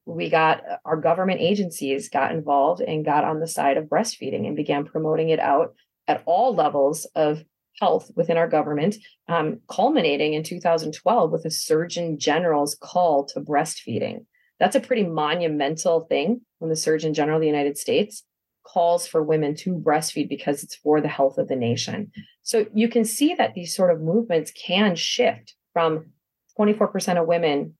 we 0.05 0.29
got 0.29 0.67
uh, 0.69 0.77
our 0.85 0.97
government 0.97 1.41
agencies 1.41 2.09
got 2.09 2.31
involved 2.31 2.81
and 2.81 3.05
got 3.05 3.23
on 3.23 3.39
the 3.39 3.47
side 3.47 3.77
of 3.77 3.85
breastfeeding 3.85 4.45
and 4.45 4.55
began 4.55 4.85
promoting 4.85 5.29
it 5.29 5.39
out 5.39 5.75
at 6.07 6.23
all 6.25 6.53
levels 6.53 7.05
of 7.15 7.43
health 7.79 8.11
within 8.15 8.37
our 8.37 8.47
government, 8.47 8.95
um, 9.27 9.59
culminating 9.69 10.33
in 10.33 10.43
2012 10.43 11.31
with 11.31 11.45
a 11.45 11.51
Surgeon 11.51 12.17
General's 12.17 12.75
call 12.75 13.25
to 13.25 13.41
breastfeeding. 13.41 14.25
That's 14.60 14.75
a 14.75 14.81
pretty 14.81 15.03
monumental 15.03 16.05
thing 16.05 16.41
when 16.60 16.69
the 16.69 16.75
Surgeon 16.75 17.13
General 17.13 17.38
of 17.38 17.41
the 17.41 17.48
United 17.48 17.77
States 17.77 18.24
calls 18.65 19.07
for 19.07 19.21
women 19.21 19.55
to 19.55 19.75
breastfeed 19.75 20.29
because 20.29 20.63
it's 20.63 20.75
for 20.75 21.01
the 21.01 21.07
health 21.07 21.38
of 21.38 21.48
the 21.48 21.55
nation. 21.55 22.12
So 22.43 22.65
you 22.74 22.88
can 22.88 23.05
see 23.05 23.33
that 23.36 23.53
these 23.53 23.75
sort 23.75 23.91
of 23.91 24.01
movements 24.01 24.51
can 24.51 24.95
shift 24.95 25.55
from 25.74 26.12
24% 26.59 27.21
of 27.21 27.27
women 27.27 27.75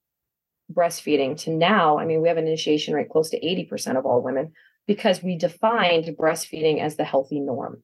breastfeeding 0.72 1.38
to 1.42 1.52
now, 1.52 2.00
I 2.00 2.06
mean, 2.06 2.22
we 2.22 2.28
have 2.28 2.38
an 2.38 2.48
initiation 2.48 2.94
rate 2.94 3.10
close 3.10 3.30
to 3.30 3.40
80% 3.40 3.98
of 3.98 4.06
all 4.06 4.22
women 4.22 4.54
because 4.88 5.24
we 5.24 5.38
defined 5.38 6.16
breastfeeding 6.18 6.80
as 6.80 6.96
the 6.96 7.04
healthy 7.04 7.40
norm. 7.40 7.84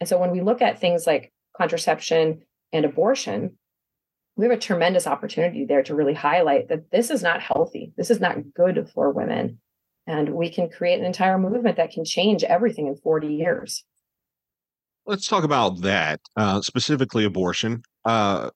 And 0.00 0.08
so 0.08 0.18
when 0.18 0.30
we 0.30 0.40
look 0.40 0.62
at 0.62 0.80
things 0.80 1.06
like 1.06 1.32
contraception 1.56 2.42
and 2.72 2.84
abortion, 2.84 3.58
we 4.36 4.46
have 4.46 4.56
a 4.56 4.60
tremendous 4.60 5.06
opportunity 5.06 5.64
there 5.64 5.82
to 5.84 5.94
really 5.94 6.14
highlight 6.14 6.68
that 6.68 6.90
this 6.90 7.10
is 7.10 7.22
not 7.22 7.40
healthy. 7.40 7.92
This 7.96 8.10
is 8.10 8.20
not 8.20 8.52
good 8.54 8.88
for 8.92 9.10
women. 9.12 9.60
And 10.06 10.34
we 10.34 10.50
can 10.50 10.68
create 10.68 10.98
an 10.98 11.06
entire 11.06 11.38
movement 11.38 11.76
that 11.76 11.92
can 11.92 12.04
change 12.04 12.42
everything 12.44 12.88
in 12.88 12.96
40 12.96 13.28
years. 13.28 13.84
Let's 15.06 15.28
talk 15.28 15.44
about 15.44 15.82
that, 15.82 16.20
uh, 16.36 16.60
specifically 16.62 17.24
abortion. 17.24 17.82
Uh, 18.04 18.50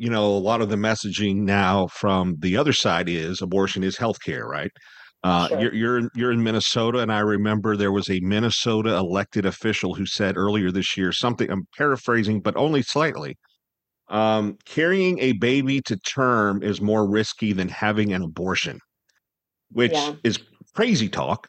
you 0.00 0.08
know, 0.08 0.24
a 0.24 0.38
lot 0.38 0.62
of 0.62 0.70
the 0.70 0.76
messaging 0.76 1.36
now 1.42 1.86
from 1.88 2.36
the 2.38 2.56
other 2.56 2.72
side 2.72 3.06
is 3.06 3.42
abortion 3.42 3.84
is 3.84 3.98
healthcare, 3.98 4.46
right? 4.46 4.70
Uh, 5.22 5.48
sure. 5.48 5.60
you're, 5.60 5.74
you're 5.74 6.10
you're 6.14 6.32
in 6.32 6.42
Minnesota, 6.42 7.00
and 7.00 7.12
I 7.12 7.18
remember 7.18 7.76
there 7.76 7.92
was 7.92 8.08
a 8.08 8.18
Minnesota 8.20 8.96
elected 8.96 9.44
official 9.44 9.94
who 9.94 10.06
said 10.06 10.38
earlier 10.38 10.70
this 10.70 10.96
year 10.96 11.12
something. 11.12 11.50
I'm 11.50 11.66
paraphrasing, 11.76 12.40
but 12.40 12.56
only 12.56 12.80
slightly. 12.80 13.36
Um, 14.08 14.56
carrying 14.64 15.18
a 15.18 15.32
baby 15.32 15.82
to 15.82 15.98
term 15.98 16.62
is 16.62 16.80
more 16.80 17.06
risky 17.06 17.52
than 17.52 17.68
having 17.68 18.14
an 18.14 18.22
abortion, 18.22 18.78
which 19.70 19.92
yeah. 19.92 20.14
is 20.24 20.38
crazy 20.74 21.10
talk. 21.10 21.46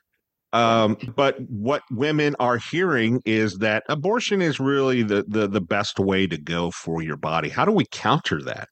Um, 0.54 0.98
but 1.16 1.40
what 1.50 1.84
women 1.92 2.36
are 2.40 2.58
hearing 2.58 3.22
is 3.26 3.60
that 3.60 3.84
abortion 3.88 4.42
is 4.42 4.60
really 4.60 5.02
the, 5.02 5.24
the 5.28 5.48
the 5.48 5.62
best 5.62 6.00
way 6.00 6.28
to 6.28 6.38
go 6.38 6.72
for 6.72 7.02
your 7.02 7.16
body. 7.16 7.48
How 7.48 7.64
do 7.64 7.72
we 7.72 7.86
counter 7.92 8.42
that? 8.44 8.68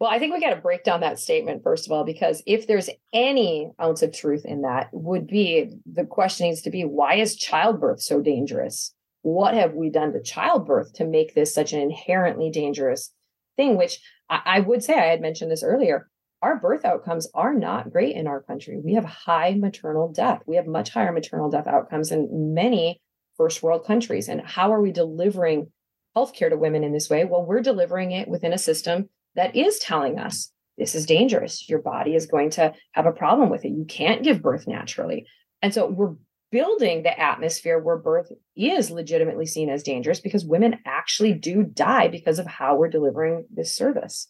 Well, 0.00 0.10
I 0.10 0.18
think 0.18 0.34
we 0.34 0.40
got 0.40 0.54
to 0.54 0.60
break 0.60 0.84
down 0.84 1.00
that 1.00 1.18
statement 1.18 1.62
first 1.62 1.86
of 1.86 1.92
all, 1.92 2.04
because 2.04 2.42
if 2.46 2.66
there's 2.66 2.90
any 3.14 3.70
ounce 3.80 4.02
of 4.02 4.12
truth 4.12 4.44
in 4.44 4.62
that, 4.62 4.88
would 4.92 5.26
be 5.26 5.70
the 5.90 6.04
question 6.04 6.46
needs 6.46 6.60
to 6.62 6.70
be 6.70 6.82
why 6.82 7.14
is 7.14 7.36
childbirth 7.36 8.02
so 8.02 8.20
dangerous? 8.20 8.92
What 9.22 9.54
have 9.54 9.72
we 9.72 9.88
done 9.88 10.12
to 10.12 10.20
childbirth 10.20 10.92
to 10.94 11.06
make 11.06 11.34
this 11.34 11.54
such 11.54 11.72
an 11.72 11.80
inherently 11.80 12.50
dangerous 12.50 13.10
thing, 13.56 13.78
which 13.78 13.98
I, 14.28 14.40
I 14.44 14.60
would 14.60 14.82
say 14.84 14.94
I 14.94 15.06
had 15.06 15.22
mentioned 15.22 15.50
this 15.50 15.62
earlier. 15.62 16.10
Our 16.44 16.58
birth 16.58 16.84
outcomes 16.84 17.26
are 17.32 17.54
not 17.54 17.90
great 17.90 18.14
in 18.14 18.26
our 18.26 18.42
country. 18.42 18.78
We 18.78 18.92
have 18.92 19.06
high 19.06 19.54
maternal 19.54 20.12
death. 20.12 20.42
We 20.46 20.56
have 20.56 20.66
much 20.66 20.90
higher 20.90 21.10
maternal 21.10 21.48
death 21.48 21.66
outcomes 21.66 22.12
in 22.12 22.52
many 22.52 23.00
first 23.38 23.62
world 23.62 23.86
countries. 23.86 24.28
And 24.28 24.42
how 24.42 24.70
are 24.74 24.82
we 24.82 24.92
delivering 24.92 25.72
healthcare 26.14 26.50
to 26.50 26.58
women 26.58 26.84
in 26.84 26.92
this 26.92 27.08
way? 27.08 27.24
Well, 27.24 27.46
we're 27.46 27.62
delivering 27.62 28.12
it 28.12 28.28
within 28.28 28.52
a 28.52 28.58
system 28.58 29.08
that 29.34 29.56
is 29.56 29.78
telling 29.78 30.18
us 30.18 30.52
this 30.76 30.94
is 30.94 31.06
dangerous. 31.06 31.66
Your 31.66 31.80
body 31.80 32.14
is 32.14 32.26
going 32.26 32.50
to 32.50 32.74
have 32.92 33.06
a 33.06 33.12
problem 33.12 33.48
with 33.48 33.64
it. 33.64 33.70
You 33.70 33.86
can't 33.86 34.22
give 34.22 34.42
birth 34.42 34.66
naturally. 34.66 35.26
And 35.62 35.72
so 35.72 35.86
we're 35.86 36.14
building 36.52 37.04
the 37.04 37.18
atmosphere 37.18 37.78
where 37.78 37.96
birth 37.96 38.30
is 38.54 38.90
legitimately 38.90 39.46
seen 39.46 39.70
as 39.70 39.82
dangerous 39.82 40.20
because 40.20 40.44
women 40.44 40.78
actually 40.84 41.32
do 41.32 41.62
die 41.62 42.08
because 42.08 42.38
of 42.38 42.46
how 42.46 42.76
we're 42.76 42.90
delivering 42.90 43.46
this 43.50 43.74
service. 43.74 44.28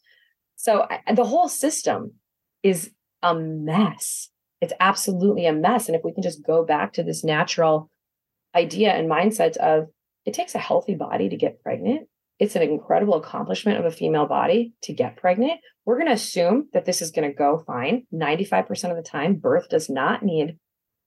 So 0.56 0.86
the 1.14 1.24
whole 1.24 1.48
system 1.48 2.14
is 2.62 2.90
a 3.22 3.34
mess. 3.34 4.30
It's 4.60 4.72
absolutely 4.80 5.46
a 5.46 5.52
mess. 5.52 5.88
And 5.88 5.96
if 5.96 6.02
we 6.04 6.12
can 6.12 6.22
just 6.22 6.44
go 6.44 6.64
back 6.64 6.92
to 6.94 7.02
this 7.02 7.24
natural 7.24 7.90
idea 8.54 8.92
and 8.92 9.10
mindset 9.10 9.56
of 9.58 9.88
it 10.24 10.32
takes 10.32 10.54
a 10.54 10.58
healthy 10.58 10.94
body 10.94 11.28
to 11.28 11.36
get 11.36 11.62
pregnant, 11.62 12.08
it's 12.38 12.56
an 12.56 12.62
incredible 12.62 13.14
accomplishment 13.14 13.78
of 13.78 13.84
a 13.84 13.90
female 13.90 14.26
body 14.26 14.72
to 14.82 14.92
get 14.92 15.16
pregnant. 15.16 15.60
We're 15.84 15.96
going 15.96 16.08
to 16.08 16.14
assume 16.14 16.68
that 16.72 16.84
this 16.84 17.02
is 17.02 17.10
going 17.10 17.28
to 17.28 17.36
go 17.36 17.62
fine. 17.66 18.06
95% 18.12 18.90
of 18.90 18.96
the 18.96 19.02
time, 19.02 19.34
birth 19.34 19.68
does 19.68 19.90
not 19.90 20.22
need 20.22 20.58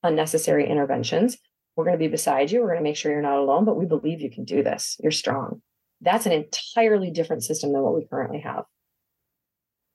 unnecessary 0.03 0.69
interventions. 0.69 1.37
We're 1.75 1.83
going 1.83 1.97
to 1.97 2.03
be 2.03 2.07
beside 2.07 2.51
you. 2.51 2.61
We're 2.61 2.67
going 2.67 2.79
to 2.79 2.83
make 2.83 2.95
sure 2.95 3.11
you're 3.11 3.21
not 3.21 3.39
alone, 3.39 3.65
but 3.65 3.77
we 3.77 3.85
believe 3.85 4.21
you 4.21 4.31
can 4.31 4.45
do 4.45 4.63
this. 4.63 4.97
You're 5.01 5.11
strong. 5.11 5.61
That's 6.01 6.25
an 6.25 6.31
entirely 6.31 7.11
different 7.11 7.43
system 7.43 7.73
than 7.73 7.81
what 7.81 7.95
we 7.95 8.07
currently 8.07 8.39
have. 8.41 8.63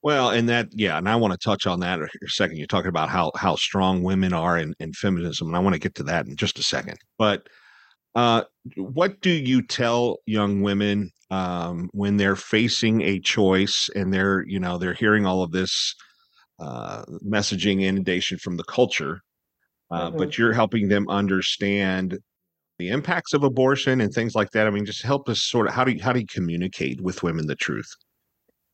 Well, 0.02 0.30
and 0.30 0.48
that, 0.48 0.68
yeah, 0.72 0.98
and 0.98 1.08
I 1.08 1.14
want 1.16 1.32
to 1.32 1.38
touch 1.38 1.66
on 1.66 1.80
that 1.80 2.00
in 2.00 2.04
a 2.04 2.28
second. 2.28 2.56
You're 2.56 2.66
talking 2.66 2.88
about 2.88 3.08
how 3.08 3.30
how 3.36 3.54
strong 3.54 4.02
women 4.02 4.32
are 4.32 4.58
in, 4.58 4.74
in 4.80 4.92
feminism, 4.92 5.46
and 5.48 5.56
I 5.56 5.60
want 5.60 5.74
to 5.74 5.80
get 5.80 5.94
to 5.96 6.02
that 6.04 6.26
in 6.26 6.36
just 6.36 6.58
a 6.58 6.62
second. 6.62 6.98
But 7.18 7.48
uh, 8.14 8.42
what 8.76 9.20
do 9.20 9.30
you 9.30 9.62
tell 9.62 10.18
young 10.26 10.60
women 10.62 11.10
um, 11.30 11.88
when 11.92 12.16
they're 12.16 12.36
facing 12.36 13.00
a 13.02 13.20
choice 13.20 13.88
and 13.94 14.12
they're, 14.12 14.44
you 14.46 14.60
know, 14.60 14.76
they're 14.76 14.92
hearing 14.92 15.24
all 15.24 15.42
of 15.42 15.52
this 15.52 15.94
uh, 16.58 17.04
messaging 17.24 17.80
inundation 17.82 18.38
from 18.38 18.56
the 18.56 18.64
culture, 18.64 19.20
uh, 19.90 20.08
mm-hmm. 20.08 20.18
but 20.18 20.36
you're 20.36 20.52
helping 20.52 20.88
them 20.88 21.08
understand 21.08 22.18
the 22.78 22.90
impacts 22.90 23.32
of 23.32 23.44
abortion 23.44 24.00
and 24.00 24.12
things 24.12 24.34
like 24.34 24.50
that. 24.50 24.66
I 24.66 24.70
mean, 24.70 24.84
just 24.84 25.02
help 25.02 25.28
us 25.28 25.42
sort 25.42 25.68
of 25.68 25.74
how 25.74 25.84
do 25.84 25.92
you, 25.92 26.02
how 26.02 26.12
do 26.12 26.20
you 26.20 26.26
communicate 26.26 27.00
with 27.00 27.22
women 27.22 27.46
the 27.46 27.54
truth? 27.54 27.88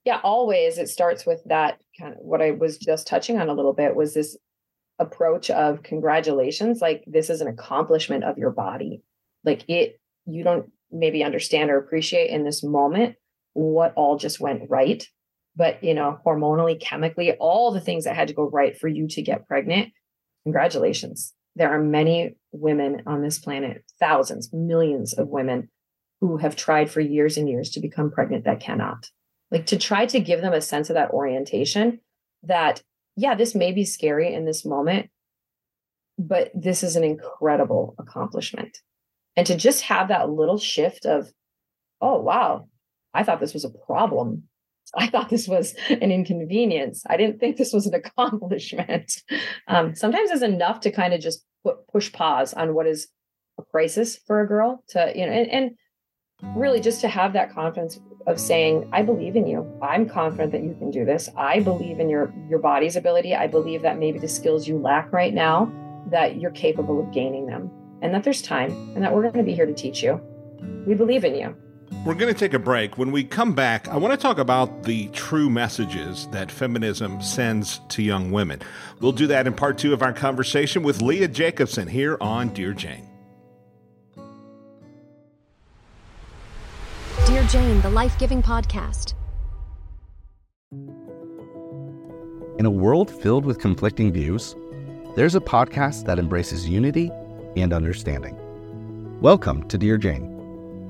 Yeah, 0.05 0.21
always 0.23 0.79
it 0.79 0.89
starts 0.89 1.27
with 1.27 1.43
that 1.47 1.79
kind 1.99 2.15
of 2.15 2.19
what 2.21 2.41
I 2.41 2.53
was 2.53 2.79
just 2.79 3.07
touching 3.07 3.39
on 3.39 3.49
a 3.49 3.55
little 3.55 3.75
bit 3.75 3.95
was 3.95 4.15
this 4.15 4.37
approach 4.99 5.51
of 5.51 5.83
congratulations, 5.83 6.81
like 6.81 7.05
this 7.07 7.31
is 7.31 7.41
an 7.41 7.49
accomplishment 7.49 8.25
of 8.25 8.39
your 8.39 8.51
body. 8.51 9.03
Like 9.45 9.69
it, 9.69 10.01
you 10.27 10.43
don't 10.45 10.71
maybe 10.91 11.23
understand 11.23 11.71
or 11.71 11.79
appreciate 11.79 12.31
in 12.31 12.45
this 12.45 12.65
moment 12.65 13.17
what 13.53 13.93
all 13.95 14.17
just 14.17 14.41
went 14.41 14.69
right. 14.69 15.07
But, 15.57 15.83
you 15.83 15.95
know, 15.95 16.19
hormonally, 16.25 16.81
chemically, 16.81 17.33
all 17.33 17.73
the 17.73 17.81
things 17.81 18.05
that 18.05 18.15
had 18.15 18.29
to 18.29 18.35
go 18.35 18.49
right 18.49 18.79
for 18.79 18.89
you 18.89 19.09
to 19.09 19.23
get 19.23 19.47
pregnant 19.47 19.93
congratulations. 20.45 21.35
There 21.57 21.71
are 21.71 21.83
many 21.83 22.37
women 22.53 23.03
on 23.07 23.23
this 23.23 23.39
planet, 23.39 23.85
thousands, 24.01 24.51
millions 24.53 25.13
of 25.13 25.29
women 25.29 25.69
who 26.21 26.39
have 26.39 26.57
tried 26.57 26.91
for 26.91 27.01
years 27.01 27.37
and 27.37 27.49
years 27.49 27.71
to 27.71 27.81
become 27.81 28.11
pregnant 28.11 28.45
that 28.45 28.61
cannot. 28.61 29.09
Like 29.51 29.67
to 29.67 29.79
try 29.79 30.07
to 30.07 30.21
give 30.21 30.41
them 30.41 30.53
a 30.53 30.61
sense 30.61 30.91
of 30.91 30.95
that 30.95 31.11
orientation 31.11 32.01
that, 32.43 32.83
yeah, 33.17 33.35
this 33.35 33.55
may 33.55 33.73
be 33.73 33.85
scary 33.85 34.33
in 34.33 34.45
this 34.45 34.65
moment, 34.65 35.11
but 36.19 36.51
this 36.55 36.83
is 36.83 36.97
an 36.97 37.05
incredible 37.05 37.95
accomplishment. 37.99 38.79
And 39.37 39.47
to 39.47 39.57
just 39.57 39.83
have 39.83 40.09
that 40.09 40.31
little 40.31 40.59
shift 40.59 41.07
of, 41.07 41.33
oh, 42.01 42.21
wow, 42.21 42.69
I 43.15 43.23
thought 43.23 43.41
this 43.41 43.55
was 43.55 43.65
a 43.65 43.71
problem. 43.71 44.45
I 44.97 45.07
thought 45.07 45.29
this 45.29 45.47
was 45.47 45.75
an 45.89 46.11
inconvenience. 46.11 47.05
I 47.09 47.17
didn't 47.17 47.41
think 47.41 47.57
this 47.57 47.73
was 47.73 47.87
an 47.87 47.95
accomplishment. 48.17 49.23
Um, 49.67 49.95
sometimes 49.95 50.31
it's 50.31 50.43
enough 50.43 50.81
to 50.81 50.91
kind 50.91 51.15
of 51.15 51.21
just 51.21 51.45
put, 51.65 51.87
push 51.89 52.13
pause 52.13 52.55
on 52.55 52.75
what 52.75 52.87
is 52.87 53.09
a 53.59 53.63
crisis 53.63 54.17
for 54.27 54.41
a 54.41 54.47
girl 54.47 54.85
to, 54.91 55.13
you 55.15 55.27
know, 55.27 55.33
and, 55.33 55.51
and 55.51 56.57
really 56.57 56.81
just 56.81 57.01
to 57.03 57.09
have 57.09 57.33
that 57.33 57.53
confidence 57.53 57.99
of 58.29 58.39
saying, 58.39 58.89
I 58.93 59.03
believe 59.03 59.37
in 59.37 59.47
you. 59.47 59.67
I'm 59.83 60.07
confident 60.07 60.53
that 60.53 60.63
you 60.63 60.75
can 60.79 60.91
do 60.91 61.05
this. 61.05 61.31
I 61.37 61.61
believe 61.61 61.99
in 61.99 62.11
your 62.11 62.33
your 62.49 62.59
body's 62.59 62.95
ability. 62.95 63.35
I 63.35 63.47
believe 63.47 63.83
that 63.83 63.99
maybe 63.99 64.19
the 64.19 64.29
skills 64.29 64.69
you 64.69 64.79
lack 64.79 65.13
right 65.13 65.33
now, 65.33 65.73
that 66.11 66.37
you're 66.37 66.51
capable 66.51 67.01
of 67.01 67.11
gaining 67.11 67.47
them 67.47 67.71
and 68.03 68.15
that 68.15 68.23
there's 68.23 68.43
time 68.43 68.71
and 68.95 69.03
that 69.03 69.13
we're 69.13 69.23
going 69.23 69.35
to 69.35 69.43
be 69.43 69.55
here 69.55 69.67
to 69.67 69.75
teach 69.75 70.03
you. 70.03 70.21
We 70.87 70.95
believe 70.95 71.25
in 71.25 71.35
you. 71.35 71.57
We're 72.05 72.15
going 72.15 72.33
to 72.33 72.39
take 72.39 72.53
a 72.53 72.59
break. 72.59 72.99
When 72.99 73.11
we 73.11 73.25
come 73.25 73.55
back, 73.55 73.89
I 73.89 73.97
want 73.97 74.13
to 74.13 74.19
talk 74.19 74.39
about 74.39 74.83
the 74.83 75.09
true 75.09 75.49
messages 75.49 76.29
that 76.29 76.53
feminism 76.53 77.21
sends 77.23 77.81
to 77.89 78.03
young 78.03 78.31
women. 78.31 78.61
We'll 79.01 79.13
do 79.13 79.27
that 79.29 79.47
in 79.47 79.55
part 79.55 79.79
two 79.79 79.95
of 79.95 80.03
our 80.03 80.13
conversation 80.13 80.83
with 80.83 81.01
Leah 81.01 81.29
Jacobson 81.29 81.89
here 81.89 82.19
on 82.21 82.51
Dear 82.51 82.75
Jane. 82.75 83.08
Jane, 87.49 87.81
the 87.81 87.91
life 87.91 88.19
giving 88.19 88.43
podcast. 88.43 89.15
In 92.59 92.67
a 92.67 92.71
world 92.71 93.11
filled 93.11 93.47
with 93.47 93.59
conflicting 93.59 94.13
views, 94.13 94.55
there's 95.17 95.35
a 95.35 95.41
podcast 95.41 96.05
that 96.05 96.19
embraces 96.19 96.69
unity 96.69 97.11
and 97.57 97.73
understanding. 97.73 98.37
Welcome 99.23 99.67
to 99.69 99.79
Dear 99.79 99.97
Jane 99.97 100.35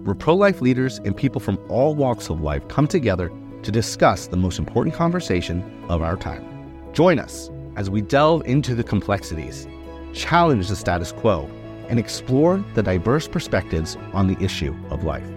where 0.05 0.15
pro 0.15 0.35
life 0.35 0.61
leaders 0.61 0.99
and 1.05 1.17
people 1.17 1.41
from 1.41 1.59
all 1.69 1.95
walks 1.95 2.31
of 2.31 2.41
life 2.41 2.67
come 2.69 2.87
together 2.87 3.31
to 3.63 3.71
discuss 3.71 4.27
the 4.27 4.37
most 4.37 4.59
important 4.59 4.95
conversation 4.95 5.63
of 5.89 6.03
our 6.03 6.17
time. 6.17 6.93
Join 6.93 7.19
us 7.19 7.51
as 7.77 7.91
we 7.91 8.01
delve 8.01 8.47
into 8.47 8.75
the 8.75 8.85
complexities, 8.85 9.69
challenge 10.15 10.69
the 10.69 10.77
status 10.77 11.13
quo, 11.13 11.49
and 11.89 11.99
explore 11.99 12.65
the 12.75 12.83
diverse 12.83 13.29
perspectives 13.29 13.97
on 14.13 14.27
the 14.27 14.43
issue 14.43 14.75
of 14.91 15.05
life. 15.05 15.29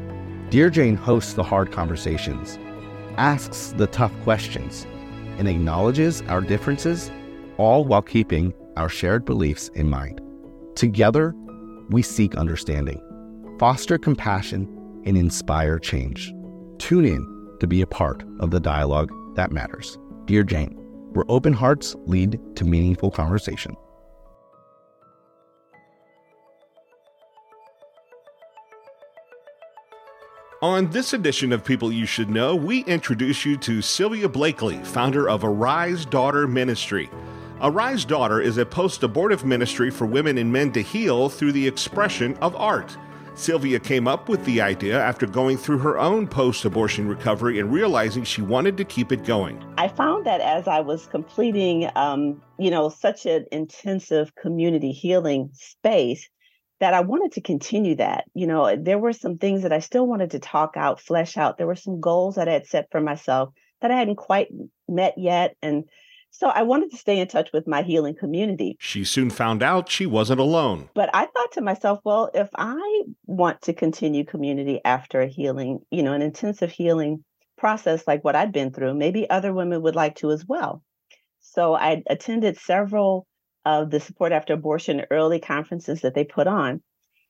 Dear 0.52 0.70
Jane 0.70 0.96
hosts 0.96 1.34
the 1.34 1.44
hard 1.44 1.72
conversations, 1.72 2.60
asks 3.18 3.74
the 3.78 3.88
tough 3.88 4.14
questions, 4.24 4.86
and 5.40 5.48
acknowledges 5.48 6.22
our 6.28 6.42
differences, 6.42 7.10
all 7.58 7.86
while 7.86 8.04
keeping 8.04 8.54
our 8.78 8.90
shared 8.90 9.26
beliefs 9.26 9.70
in 9.74 9.90
mind. 9.90 10.22
Together, 10.76 11.34
we 11.90 12.04
seek 12.04 12.36
understanding 12.36 13.02
foster 13.62 14.00
compassion, 14.00 14.68
and 15.06 15.16
inspire 15.16 15.78
change. 15.78 16.34
Tune 16.80 17.06
in 17.06 17.24
to 17.60 17.68
be 17.68 17.84
a 17.84 17.86
part 17.86 18.24
of 18.40 18.50
the 18.50 18.60
dialogue 18.60 19.12
that 19.36 19.52
matters. 19.52 20.00
Dear 20.26 20.44
Jane, 20.44 20.74
where 21.14 21.26
open 21.30 21.54
hearts 21.54 21.96
lead 22.08 22.40
to 22.56 22.66
meaningful 22.66 23.12
conversation. 23.12 23.76
On 30.64 30.92
this 30.92 31.14
edition 31.14 31.52
of 31.54 31.66
People 31.66 31.92
You 31.92 32.06
Should 32.06 32.30
Know, 32.30 32.56
we 32.56 32.82
introduce 32.84 33.46
you 33.46 33.58
to 33.58 33.82
Sylvia 33.82 34.30
Blakely, 34.30 34.78
founder 34.84 35.28
of 35.28 35.44
Arise 35.44 36.06
Daughter 36.06 36.48
Ministry. 36.48 37.10
Arise 37.62 38.06
Daughter 38.06 38.40
is 38.40 38.60
a 38.60 38.66
post 38.68 39.02
abortive 39.02 39.44
ministry 39.44 39.90
for 39.90 40.06
women 40.06 40.38
and 40.38 40.54
men 40.54 40.72
to 40.74 40.84
heal 40.84 41.30
through 41.30 41.54
the 41.54 41.68
expression 41.68 42.38
of 42.44 42.56
art. 42.56 42.96
Sylvia 43.34 43.80
came 43.80 44.08
up 44.08 44.30
with 44.30 44.46
the 44.46 44.62
idea 44.62 45.02
after 45.02 45.26
going 45.26 45.58
through 45.58 45.80
her 45.80 45.98
own 45.98 46.28
post 46.28 46.64
abortion 46.64 47.08
recovery 47.08 47.60
and 47.60 47.74
realizing 47.74 48.24
she 48.24 48.44
wanted 48.44 48.78
to 48.78 48.86
keep 48.86 49.12
it 49.12 49.26
going. 49.26 49.66
I 49.80 49.88
found 49.88 50.28
that 50.28 50.42
as 50.42 50.68
I 50.68 50.82
was 50.82 51.08
completing, 51.08 51.90
um, 51.96 52.40
you 52.60 52.70
know, 52.70 52.90
such 52.90 53.26
an 53.26 53.48
intensive 53.52 54.36
community 54.36 54.92
healing 54.92 55.50
space, 55.54 56.30
that 56.82 56.96
I 56.96 57.02
wanted 57.02 57.34
to 57.34 57.42
continue 57.42 57.96
that. 57.98 58.26
You 58.34 58.48
know, 58.48 58.76
there 58.76 58.98
were 58.98 59.14
some 59.14 59.38
things 59.38 59.62
that 59.62 59.72
I 59.72 59.80
still 59.80 60.08
wanted 60.08 60.32
to 60.32 60.40
talk 60.40 60.76
out, 60.76 61.00
flesh 61.00 61.38
out. 61.38 61.58
There 61.58 61.68
were 61.68 61.76
some 61.76 62.02
goals 62.02 62.36
that 62.36 62.50
I 62.50 62.54
had 62.54 62.66
set 62.66 62.88
for 62.92 63.00
myself 63.00 63.54
that 63.82 63.92
I 63.92 63.96
hadn't 63.98 64.16
quite 64.16 64.48
met 64.90 65.14
yet. 65.16 65.56
And 65.62 65.86
so 66.32 66.48
I 66.48 66.64
wanted 66.64 66.90
to 66.90 66.98
stay 66.98 67.20
in 67.20 67.28
touch 67.28 67.50
with 67.54 67.68
my 67.68 67.84
healing 67.84 68.16
community. 68.16 68.78
She 68.80 69.04
soon 69.04 69.30
found 69.30 69.62
out 69.62 69.92
she 69.92 70.08
wasn't 70.08 70.40
alone. 70.40 70.90
But 70.96 71.12
I 71.14 71.28
thought 71.28 71.52
to 71.54 71.62
myself, 71.62 72.00
well, 72.04 72.32
if 72.34 72.50
I 72.56 73.04
want 73.28 73.62
to 73.64 73.74
continue 73.74 74.26
community 74.26 74.82
after 74.84 75.22
a 75.22 75.28
healing, 75.28 75.82
you 75.92 76.02
know, 76.02 76.14
an 76.14 76.24
intensive 76.24 76.72
healing 76.72 77.24
process 77.60 78.08
like 78.08 78.24
what 78.24 78.36
I'd 78.36 78.52
been 78.52 78.72
through, 78.72 78.96
maybe 78.96 79.30
other 79.30 79.54
women 79.54 79.84
would 79.84 79.96
like 79.96 80.16
to 80.16 80.32
as 80.32 80.48
well. 80.48 80.82
So 81.42 81.76
I 81.76 82.02
attended 82.10 82.58
several 82.58 83.28
of 83.66 83.92
the 83.92 84.00
support 84.00 84.32
after 84.32 84.54
abortion 84.54 85.06
early 85.12 85.40
conferences 85.40 86.02
that 86.02 86.14
they 86.14 86.24
put 86.24 86.48
on. 86.48 86.82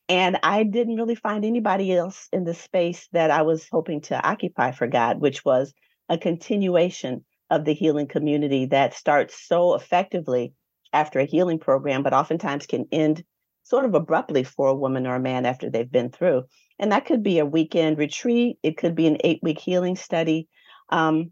And 0.09 0.39
I 0.43 0.63
didn't 0.63 0.97
really 0.97 1.15
find 1.15 1.45
anybody 1.45 1.93
else 1.93 2.27
in 2.33 2.43
the 2.43 2.53
space 2.53 3.07
that 3.13 3.31
I 3.31 3.43
was 3.43 3.67
hoping 3.71 4.01
to 4.01 4.27
occupy 4.27 4.71
for 4.71 4.87
God, 4.87 5.21
which 5.21 5.45
was 5.45 5.73
a 6.09 6.17
continuation 6.17 7.23
of 7.49 7.65
the 7.65 7.73
healing 7.73 8.07
community 8.07 8.65
that 8.67 8.93
starts 8.93 9.47
so 9.47 9.75
effectively 9.75 10.53
after 10.93 11.19
a 11.19 11.25
healing 11.25 11.59
program, 11.59 12.03
but 12.03 12.13
oftentimes 12.13 12.65
can 12.65 12.87
end 12.91 13.23
sort 13.63 13.85
of 13.85 13.93
abruptly 13.93 14.43
for 14.43 14.67
a 14.67 14.75
woman 14.75 15.07
or 15.07 15.15
a 15.15 15.19
man 15.19 15.45
after 15.45 15.69
they've 15.69 15.91
been 15.91 16.09
through. 16.09 16.43
And 16.79 16.91
that 16.91 17.05
could 17.05 17.23
be 17.23 17.39
a 17.39 17.45
weekend 17.45 17.97
retreat, 17.97 18.57
it 18.63 18.77
could 18.77 18.95
be 18.95 19.07
an 19.07 19.17
eight 19.23 19.39
week 19.43 19.59
healing 19.59 19.95
study. 19.95 20.47
Um, 20.89 21.31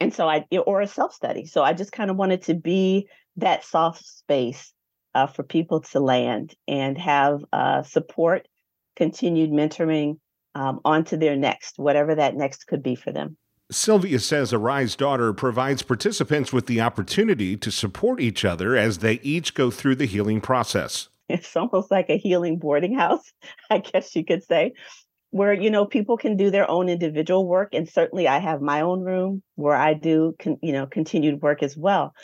and 0.00 0.12
so 0.12 0.28
I, 0.28 0.44
or 0.66 0.80
a 0.80 0.86
self 0.86 1.14
study. 1.14 1.46
So 1.46 1.62
I 1.62 1.72
just 1.72 1.92
kind 1.92 2.10
of 2.10 2.16
wanted 2.16 2.42
to 2.42 2.54
be 2.54 3.08
that 3.36 3.64
soft 3.64 4.04
space 4.04 4.72
uh, 5.14 5.26
for 5.26 5.42
people 5.42 5.80
to 5.80 6.00
land 6.00 6.54
and 6.66 6.98
have 6.98 7.40
uh, 7.52 7.82
support, 7.82 8.48
continued 8.96 9.50
mentoring 9.50 10.18
um, 10.54 10.80
onto 10.84 11.16
their 11.16 11.36
next, 11.36 11.78
whatever 11.78 12.14
that 12.14 12.36
next 12.36 12.66
could 12.66 12.82
be 12.82 12.94
for 12.94 13.12
them. 13.12 13.36
Sylvia 13.70 14.18
says 14.18 14.52
Arise 14.52 14.94
Daughter 14.94 15.32
provides 15.32 15.82
participants 15.82 16.52
with 16.52 16.66
the 16.66 16.80
opportunity 16.80 17.56
to 17.56 17.70
support 17.70 18.20
each 18.20 18.44
other 18.44 18.76
as 18.76 18.98
they 18.98 19.14
each 19.22 19.54
go 19.54 19.70
through 19.70 19.96
the 19.96 20.06
healing 20.06 20.40
process. 20.40 21.08
It's 21.28 21.56
almost 21.56 21.90
like 21.90 22.10
a 22.10 22.18
healing 22.18 22.58
boarding 22.58 22.94
house, 22.94 23.32
I 23.70 23.78
guess 23.78 24.14
you 24.14 24.24
could 24.24 24.44
say, 24.44 24.74
where 25.30 25.54
you 25.54 25.70
know 25.70 25.86
people 25.86 26.16
can 26.16 26.36
do 26.36 26.50
their 26.50 26.70
own 26.70 26.88
individual 26.88 27.48
work 27.48 27.70
and 27.72 27.88
certainly 27.88 28.28
I 28.28 28.38
have 28.38 28.60
my 28.60 28.82
own 28.82 29.00
room 29.00 29.42
where 29.56 29.74
I 29.74 29.94
do 29.94 30.36
con- 30.38 30.58
you 30.62 30.72
know 30.72 30.86
continued 30.86 31.42
work 31.42 31.62
as 31.62 31.76
well. 31.76 32.14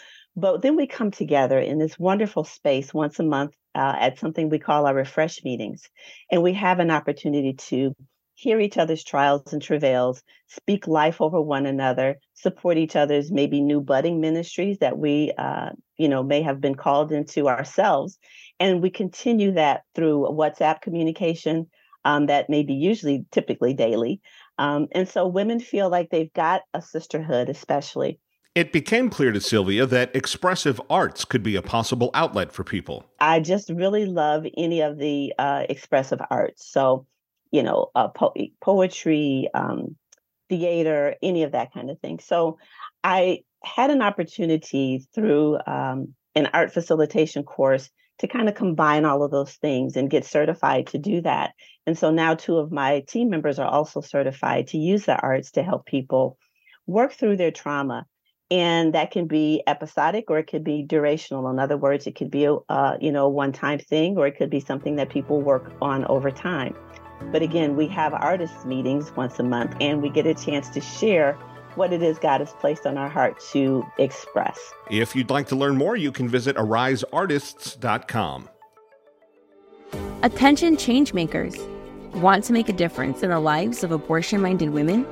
But 0.40 0.62
then 0.62 0.74
we 0.74 0.86
come 0.86 1.10
together 1.10 1.58
in 1.58 1.78
this 1.78 1.98
wonderful 1.98 2.44
space 2.44 2.94
once 2.94 3.18
a 3.18 3.22
month 3.24 3.52
uh, 3.74 3.96
at 3.98 4.18
something 4.18 4.48
we 4.48 4.58
call 4.58 4.86
our 4.86 4.94
refresh 4.94 5.44
meetings. 5.44 5.88
And 6.30 6.42
we 6.42 6.54
have 6.54 6.78
an 6.78 6.90
opportunity 6.90 7.52
to 7.68 7.94
hear 8.36 8.58
each 8.58 8.78
other's 8.78 9.04
trials 9.04 9.52
and 9.52 9.60
travails, 9.60 10.22
speak 10.46 10.86
life 10.86 11.20
over 11.20 11.42
one 11.42 11.66
another, 11.66 12.18
support 12.32 12.78
each 12.78 12.96
other's 12.96 13.30
maybe 13.30 13.60
new 13.60 13.82
budding 13.82 14.18
ministries 14.18 14.78
that 14.78 14.96
we, 14.96 15.30
uh, 15.36 15.70
you 15.98 16.08
know, 16.08 16.22
may 16.22 16.40
have 16.40 16.58
been 16.58 16.74
called 16.74 17.12
into 17.12 17.46
ourselves. 17.46 18.18
And 18.58 18.82
we 18.82 18.88
continue 18.88 19.52
that 19.52 19.82
through 19.94 20.26
WhatsApp 20.30 20.80
communication 20.80 21.66
um, 22.06 22.26
that 22.26 22.48
may 22.48 22.62
be 22.62 22.72
usually 22.72 23.26
typically 23.30 23.74
daily. 23.74 24.22
Um, 24.56 24.88
and 24.92 25.06
so 25.06 25.26
women 25.26 25.60
feel 25.60 25.90
like 25.90 26.08
they've 26.08 26.32
got 26.32 26.62
a 26.72 26.80
sisterhood, 26.80 27.50
especially. 27.50 28.20
It 28.54 28.72
became 28.72 29.10
clear 29.10 29.30
to 29.32 29.40
Sylvia 29.40 29.86
that 29.86 30.14
expressive 30.14 30.80
arts 30.90 31.24
could 31.24 31.42
be 31.42 31.54
a 31.54 31.62
possible 31.62 32.10
outlet 32.14 32.52
for 32.52 32.64
people. 32.64 33.04
I 33.20 33.40
just 33.40 33.70
really 33.70 34.06
love 34.06 34.44
any 34.56 34.80
of 34.80 34.98
the 34.98 35.32
uh, 35.38 35.66
expressive 35.68 36.20
arts. 36.30 36.68
So 36.70 37.06
you 37.50 37.62
know, 37.62 37.90
uh, 37.94 38.08
po- 38.08 38.34
poetry, 38.60 39.48
um, 39.54 39.96
theater, 40.48 41.16
any 41.22 41.42
of 41.42 41.52
that 41.52 41.72
kind 41.72 41.90
of 41.90 41.98
thing. 42.00 42.18
So 42.18 42.58
I 43.04 43.40
had 43.64 43.90
an 43.90 44.02
opportunity 44.02 45.06
through 45.14 45.58
um, 45.66 46.14
an 46.34 46.48
art 46.52 46.72
facilitation 46.72 47.42
course 47.42 47.90
to 48.18 48.28
kind 48.28 48.48
of 48.48 48.54
combine 48.54 49.04
all 49.04 49.22
of 49.22 49.30
those 49.30 49.54
things 49.54 49.96
and 49.96 50.10
get 50.10 50.24
certified 50.24 50.88
to 50.88 50.98
do 50.98 51.22
that. 51.22 51.52
And 51.86 51.96
so 51.96 52.10
now 52.10 52.34
two 52.34 52.58
of 52.58 52.70
my 52.70 53.00
team 53.08 53.30
members 53.30 53.58
are 53.58 53.68
also 53.68 54.00
certified 54.00 54.68
to 54.68 54.78
use 54.78 55.06
the 55.06 55.16
arts 55.16 55.52
to 55.52 55.62
help 55.62 55.86
people 55.86 56.36
work 56.86 57.12
through 57.12 57.36
their 57.36 57.50
trauma. 57.50 58.06
And 58.50 58.92
that 58.94 59.12
can 59.12 59.26
be 59.26 59.62
episodic 59.66 60.28
or 60.28 60.38
it 60.38 60.48
could 60.48 60.64
be 60.64 60.84
durational. 60.84 61.50
In 61.50 61.58
other 61.58 61.76
words, 61.76 62.06
it 62.06 62.16
could 62.16 62.30
be 62.30 62.46
a 62.46 62.54
uh, 62.68 62.96
you 63.00 63.12
know 63.12 63.28
one-time 63.28 63.78
thing 63.78 64.16
or 64.16 64.26
it 64.26 64.36
could 64.36 64.50
be 64.50 64.60
something 64.60 64.96
that 64.96 65.08
people 65.08 65.40
work 65.40 65.72
on 65.80 66.04
over 66.06 66.30
time. 66.30 66.74
But 67.32 67.42
again, 67.42 67.76
we 67.76 67.86
have 67.88 68.14
artists 68.14 68.64
meetings 68.64 69.12
once 69.14 69.38
a 69.38 69.42
month 69.42 69.76
and 69.80 70.02
we 70.02 70.10
get 70.10 70.26
a 70.26 70.34
chance 70.34 70.68
to 70.70 70.80
share 70.80 71.38
what 71.76 71.92
it 71.92 72.02
is 72.02 72.18
God 72.18 72.40
has 72.40 72.52
placed 72.54 72.86
on 72.86 72.98
our 72.98 73.08
heart 73.08 73.40
to 73.52 73.84
express. 73.98 74.58
If 74.90 75.14
you'd 75.14 75.30
like 75.30 75.46
to 75.48 75.56
learn 75.56 75.76
more, 75.76 75.96
you 75.96 76.10
can 76.10 76.28
visit 76.28 76.56
ariseartists.com. 76.56 78.48
Attention 80.22 80.76
changemakers. 80.76 81.58
Want 82.14 82.44
to 82.44 82.52
make 82.52 82.68
a 82.68 82.72
difference 82.72 83.22
in 83.22 83.30
the 83.30 83.38
lives 83.38 83.84
of 83.84 83.92
abortion 83.92 84.42
minded 84.42 84.70
women? 84.70 85.06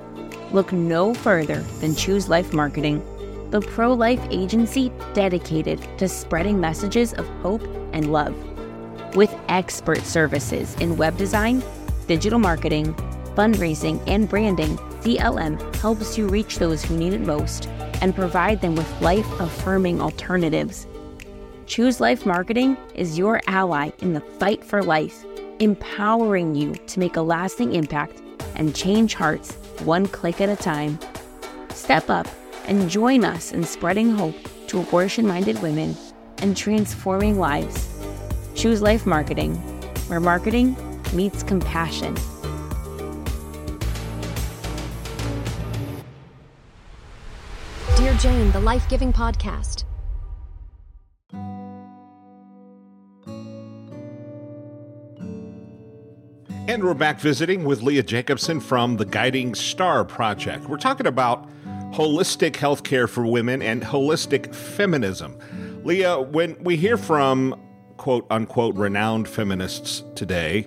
Look 0.53 0.73
no 0.73 1.15
further 1.15 1.61
than 1.81 1.95
Choose 1.95 2.29
Life 2.29 2.53
Marketing, 2.53 3.05
the 3.51 3.61
pro 3.61 3.93
life 3.93 4.21
agency 4.31 4.93
dedicated 5.15 5.81
to 5.99 6.09
spreading 6.09 6.61
messages 6.61 7.15
of 7.15 7.27
hope 7.43 7.63
and 7.93 8.13
love. 8.13 8.35
With 9.17 9.35
expert 9.49 10.03
services 10.05 10.75
in 10.77 10.97
web 10.97 11.17
design, 11.17 11.63
digital 12.07 12.39
marketing, 12.39 12.95
fundraising, 13.35 14.03
and 14.07 14.29
branding, 14.29 14.77
CLM 15.03 15.77
helps 15.77 16.19
you 16.19 16.29
reach 16.29 16.59
those 16.59 16.85
who 16.85 16.97
need 16.97 17.13
it 17.13 17.21
most 17.21 17.69
and 18.01 18.15
provide 18.15 18.61
them 18.61 18.75
with 18.75 19.01
life 19.01 19.29
affirming 19.41 20.01
alternatives. 20.01 20.87
Choose 21.67 22.01
Life 22.01 22.25
Marketing 22.27 22.77
is 22.95 23.19
your 23.19 23.41
ally 23.47 23.91
in 24.01 24.13
the 24.13 24.21
fight 24.21 24.65
for 24.65 24.83
life, 24.83 25.25
empowering 25.59 26.55
you 26.55 26.75
to 26.75 26.99
make 26.99 27.17
a 27.17 27.23
lasting 27.23 27.75
impact 27.75 28.23
and 28.57 28.75
change 28.75 29.15
hearts 29.15 29.53
one 29.85 30.07
click 30.07 30.41
at 30.41 30.49
a 30.49 30.57
time. 30.57 30.99
Step 31.71 32.11
up 32.11 32.27
and 32.69 32.89
join 32.89 33.25
us 33.25 33.51
in 33.51 33.65
spreading 33.65 34.11
hope 34.11 34.37
to 34.69 34.79
abortion 34.81 35.27
minded 35.27 35.61
women 35.63 35.97
and 36.39 36.57
transforming 36.57 37.39
lives. 37.39 37.89
Choose 38.55 38.83
Life 38.83 39.07
Marketing, 39.07 39.55
where 40.09 40.21
marketing 40.21 40.77
meets 41.15 41.43
compassion. 41.43 42.15
Dear 47.97 48.15
Jane, 48.19 48.53
the 48.53 48.61
life 48.61 48.89
giving 48.89 49.13
podcast. 49.13 49.85
And 56.69 56.85
we're 56.85 56.93
back 56.93 57.19
visiting 57.19 57.65
with 57.65 57.81
Leah 57.81 58.03
Jacobson 58.03 58.61
from 58.61 58.99
the 58.99 59.07
Guiding 59.07 59.55
Star 59.55 60.05
Project. 60.05 60.69
We're 60.69 60.77
talking 60.77 61.07
about 61.07 61.49
holistic 61.93 62.53
healthcare 62.53 63.09
for 63.09 63.27
women 63.27 63.63
and 63.63 63.83
holistic 63.83 64.55
feminism. 64.55 65.39
Leah, 65.85 66.21
when 66.21 66.63
we 66.63 66.77
hear 66.77 66.97
from 66.97 67.59
quote 67.97 68.27
unquote 68.31 68.75
renowned 68.77 69.29
feminists 69.29 70.05
today, 70.15 70.67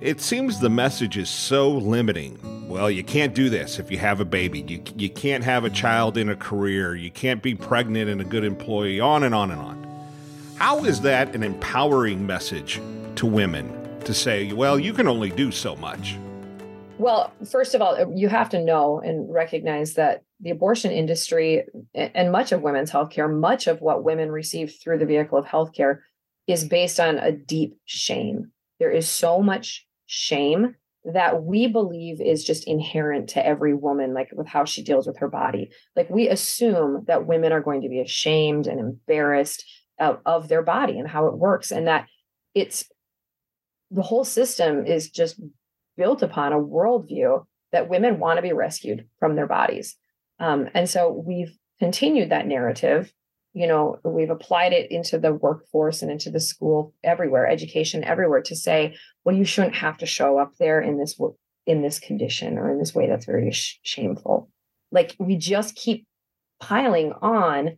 it 0.00 0.20
seems 0.20 0.60
the 0.60 0.70
message 0.70 1.18
is 1.18 1.28
so 1.28 1.70
limiting. 1.70 2.38
Well, 2.68 2.90
you 2.90 3.04
can't 3.04 3.34
do 3.34 3.50
this 3.50 3.78
if 3.78 3.90
you 3.90 3.98
have 3.98 4.20
a 4.20 4.24
baby. 4.24 4.60
You, 4.60 4.82
you 4.96 5.10
can't 5.10 5.44
have 5.44 5.64
a 5.64 5.70
child 5.70 6.16
in 6.16 6.28
a 6.28 6.36
career. 6.36 6.94
You 6.94 7.10
can't 7.10 7.42
be 7.42 7.54
pregnant 7.54 8.08
and 8.08 8.20
a 8.20 8.24
good 8.24 8.44
employee, 8.44 9.00
on 9.00 9.24
and 9.24 9.34
on 9.34 9.50
and 9.50 9.60
on. 9.60 9.80
How 10.56 10.84
is 10.84 11.00
that 11.02 11.34
an 11.34 11.42
empowering 11.42 12.26
message 12.26 12.80
to 13.16 13.26
women 13.26 14.00
to 14.04 14.14
say, 14.14 14.52
well, 14.52 14.78
you 14.78 14.92
can 14.92 15.06
only 15.06 15.30
do 15.30 15.50
so 15.50 15.76
much? 15.76 16.16
Well, 16.98 17.32
first 17.50 17.74
of 17.74 17.82
all, 17.82 18.14
you 18.14 18.28
have 18.28 18.50
to 18.50 18.62
know 18.62 19.00
and 19.00 19.32
recognize 19.32 19.94
that 19.94 20.22
the 20.42 20.50
abortion 20.50 20.90
industry 20.90 21.64
and 21.94 22.32
much 22.32 22.52
of 22.52 22.62
women's 22.62 22.90
healthcare, 22.90 23.30
much 23.32 23.66
of 23.66 23.80
what 23.80 24.04
women 24.04 24.30
receive 24.30 24.74
through 24.82 24.98
the 24.98 25.06
vehicle 25.06 25.38
of 25.38 25.44
healthcare 25.44 25.98
is 26.46 26.64
based 26.64 26.98
on 26.98 27.18
a 27.18 27.32
deep 27.32 27.76
shame. 27.84 28.50
There 28.78 28.90
is 28.90 29.08
so 29.08 29.42
much 29.42 29.86
shame 30.06 30.76
that 31.04 31.42
we 31.42 31.66
believe 31.66 32.20
is 32.20 32.44
just 32.44 32.66
inherent 32.66 33.30
to 33.30 33.46
every 33.46 33.74
woman, 33.74 34.12
like 34.12 34.30
with 34.32 34.46
how 34.46 34.64
she 34.64 34.82
deals 34.82 35.06
with 35.06 35.18
her 35.18 35.28
body. 35.28 35.70
Like 35.96 36.10
we 36.10 36.28
assume 36.28 37.04
that 37.06 37.26
women 37.26 37.52
are 37.52 37.62
going 37.62 37.82
to 37.82 37.88
be 37.88 38.00
ashamed 38.00 38.66
and 38.66 38.80
embarrassed 38.80 39.64
of, 39.98 40.18
of 40.26 40.48
their 40.48 40.62
body 40.62 40.98
and 40.98 41.08
how 41.08 41.26
it 41.26 41.38
works, 41.38 41.70
and 41.70 41.86
that 41.86 42.06
it's 42.54 42.84
the 43.90 44.02
whole 44.02 44.24
system 44.24 44.86
is 44.86 45.10
just 45.10 45.40
built 45.96 46.22
upon 46.22 46.52
a 46.52 46.58
worldview 46.58 47.44
that 47.72 47.88
women 47.88 48.18
want 48.18 48.38
to 48.38 48.42
be 48.42 48.52
rescued 48.52 49.06
from 49.18 49.36
their 49.36 49.46
bodies. 49.46 49.96
Um, 50.40 50.68
and 50.74 50.88
so 50.88 51.12
we've 51.12 51.56
continued 51.78 52.30
that 52.30 52.46
narrative. 52.46 53.12
You 53.52 53.66
know 53.66 53.98
we've 54.04 54.30
applied 54.30 54.72
it 54.72 54.92
into 54.92 55.18
the 55.18 55.34
workforce 55.34 56.02
and 56.02 56.10
into 56.10 56.30
the 56.30 56.38
school 56.38 56.94
everywhere 57.02 57.48
education 57.48 58.04
everywhere 58.04 58.42
to 58.42 58.54
say 58.54 58.94
well 59.24 59.34
you 59.34 59.44
shouldn't 59.44 59.74
have 59.74 59.98
to 59.98 60.06
show 60.06 60.38
up 60.38 60.52
there 60.60 60.80
in 60.80 60.98
this 60.98 61.18
in 61.66 61.82
this 61.82 61.98
condition 61.98 62.58
or 62.58 62.70
in 62.70 62.78
this 62.78 62.94
way 62.94 63.08
that's 63.08 63.26
very 63.26 63.50
sh- 63.50 63.80
shameful. 63.82 64.50
Like 64.92 65.16
we 65.18 65.36
just 65.36 65.74
keep 65.74 66.06
piling 66.60 67.12
on 67.20 67.76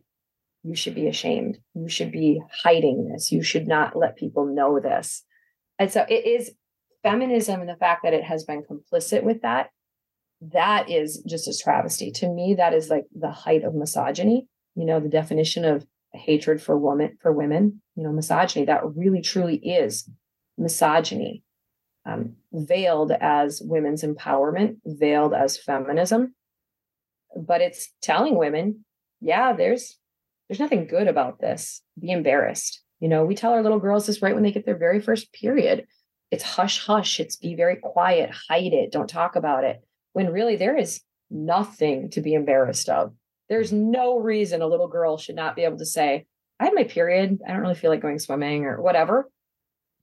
you 0.63 0.75
should 0.75 0.95
be 0.95 1.07
ashamed. 1.07 1.57
You 1.73 1.89
should 1.89 2.11
be 2.11 2.41
hiding 2.63 3.09
this. 3.09 3.31
You 3.31 3.43
should 3.43 3.67
not 3.67 3.97
let 3.97 4.15
people 4.15 4.45
know 4.45 4.79
this. 4.79 5.23
And 5.77 5.91
so 5.91 6.05
it 6.07 6.25
is 6.25 6.51
feminism 7.03 7.59
and 7.59 7.69
the 7.69 7.75
fact 7.75 8.03
that 8.03 8.13
it 8.13 8.23
has 8.23 8.45
been 8.45 8.63
complicit 8.63 9.23
with 9.23 9.41
that 9.41 9.69
that 10.51 10.89
is 10.89 11.23
just 11.27 11.47
a 11.47 11.57
travesty 11.57 12.11
to 12.11 12.27
me 12.27 12.55
that 12.55 12.73
is 12.73 12.89
like 12.89 13.05
the 13.15 13.31
height 13.31 13.63
of 13.63 13.73
misogyny 13.73 14.47
you 14.75 14.85
know 14.85 14.99
the 14.99 15.09
definition 15.09 15.63
of 15.63 15.85
hatred 16.13 16.61
for 16.61 16.77
woman 16.77 17.17
for 17.21 17.31
women 17.31 17.81
you 17.95 18.03
know 18.03 18.11
misogyny 18.11 18.65
that 18.65 18.81
really 18.95 19.21
truly 19.21 19.55
is 19.55 20.09
misogyny, 20.57 21.43
um, 22.05 22.35
veiled 22.51 23.11
as 23.11 23.61
women's 23.63 24.03
empowerment, 24.03 24.77
veiled 24.85 25.33
as 25.33 25.57
feminism. 25.57 26.35
But 27.35 27.61
it's 27.61 27.91
telling 28.01 28.35
women, 28.35 28.85
yeah, 29.21 29.53
there's 29.53 29.97
there's 30.47 30.59
nothing 30.59 30.87
good 30.87 31.07
about 31.07 31.39
this. 31.39 31.81
Be 31.99 32.11
embarrassed. 32.11 32.81
You 32.99 33.09
know, 33.09 33.25
we 33.25 33.35
tell 33.35 33.53
our 33.53 33.63
little 33.63 33.79
girls 33.79 34.05
this 34.05 34.21
right 34.21 34.33
when 34.33 34.43
they 34.43 34.51
get 34.51 34.65
their 34.65 34.77
very 34.77 35.01
first 35.01 35.33
period. 35.33 35.87
It's 36.31 36.43
hush 36.43 36.85
hush. 36.85 37.19
It's 37.19 37.35
be 37.35 37.55
very 37.55 37.77
quiet, 37.77 38.31
hide 38.49 38.73
it, 38.73 38.91
don't 38.91 39.09
talk 39.09 39.35
about 39.35 39.63
it. 39.63 39.83
When 40.13 40.31
really 40.31 40.55
there 40.55 40.77
is 40.77 41.01
nothing 41.29 42.09
to 42.11 42.21
be 42.21 42.33
embarrassed 42.33 42.89
of. 42.89 43.13
There's 43.49 43.71
mm-hmm. 43.71 43.91
no 43.91 44.17
reason 44.17 44.61
a 44.61 44.67
little 44.67 44.87
girl 44.87 45.17
should 45.17 45.35
not 45.35 45.55
be 45.55 45.63
able 45.63 45.77
to 45.77 45.85
say, 45.85 46.25
I 46.59 46.65
had 46.65 46.75
my 46.75 46.83
period. 46.83 47.39
I 47.45 47.51
don't 47.51 47.61
really 47.61 47.75
feel 47.75 47.89
like 47.89 48.01
going 48.01 48.19
swimming 48.19 48.65
or 48.65 48.81
whatever. 48.81 49.29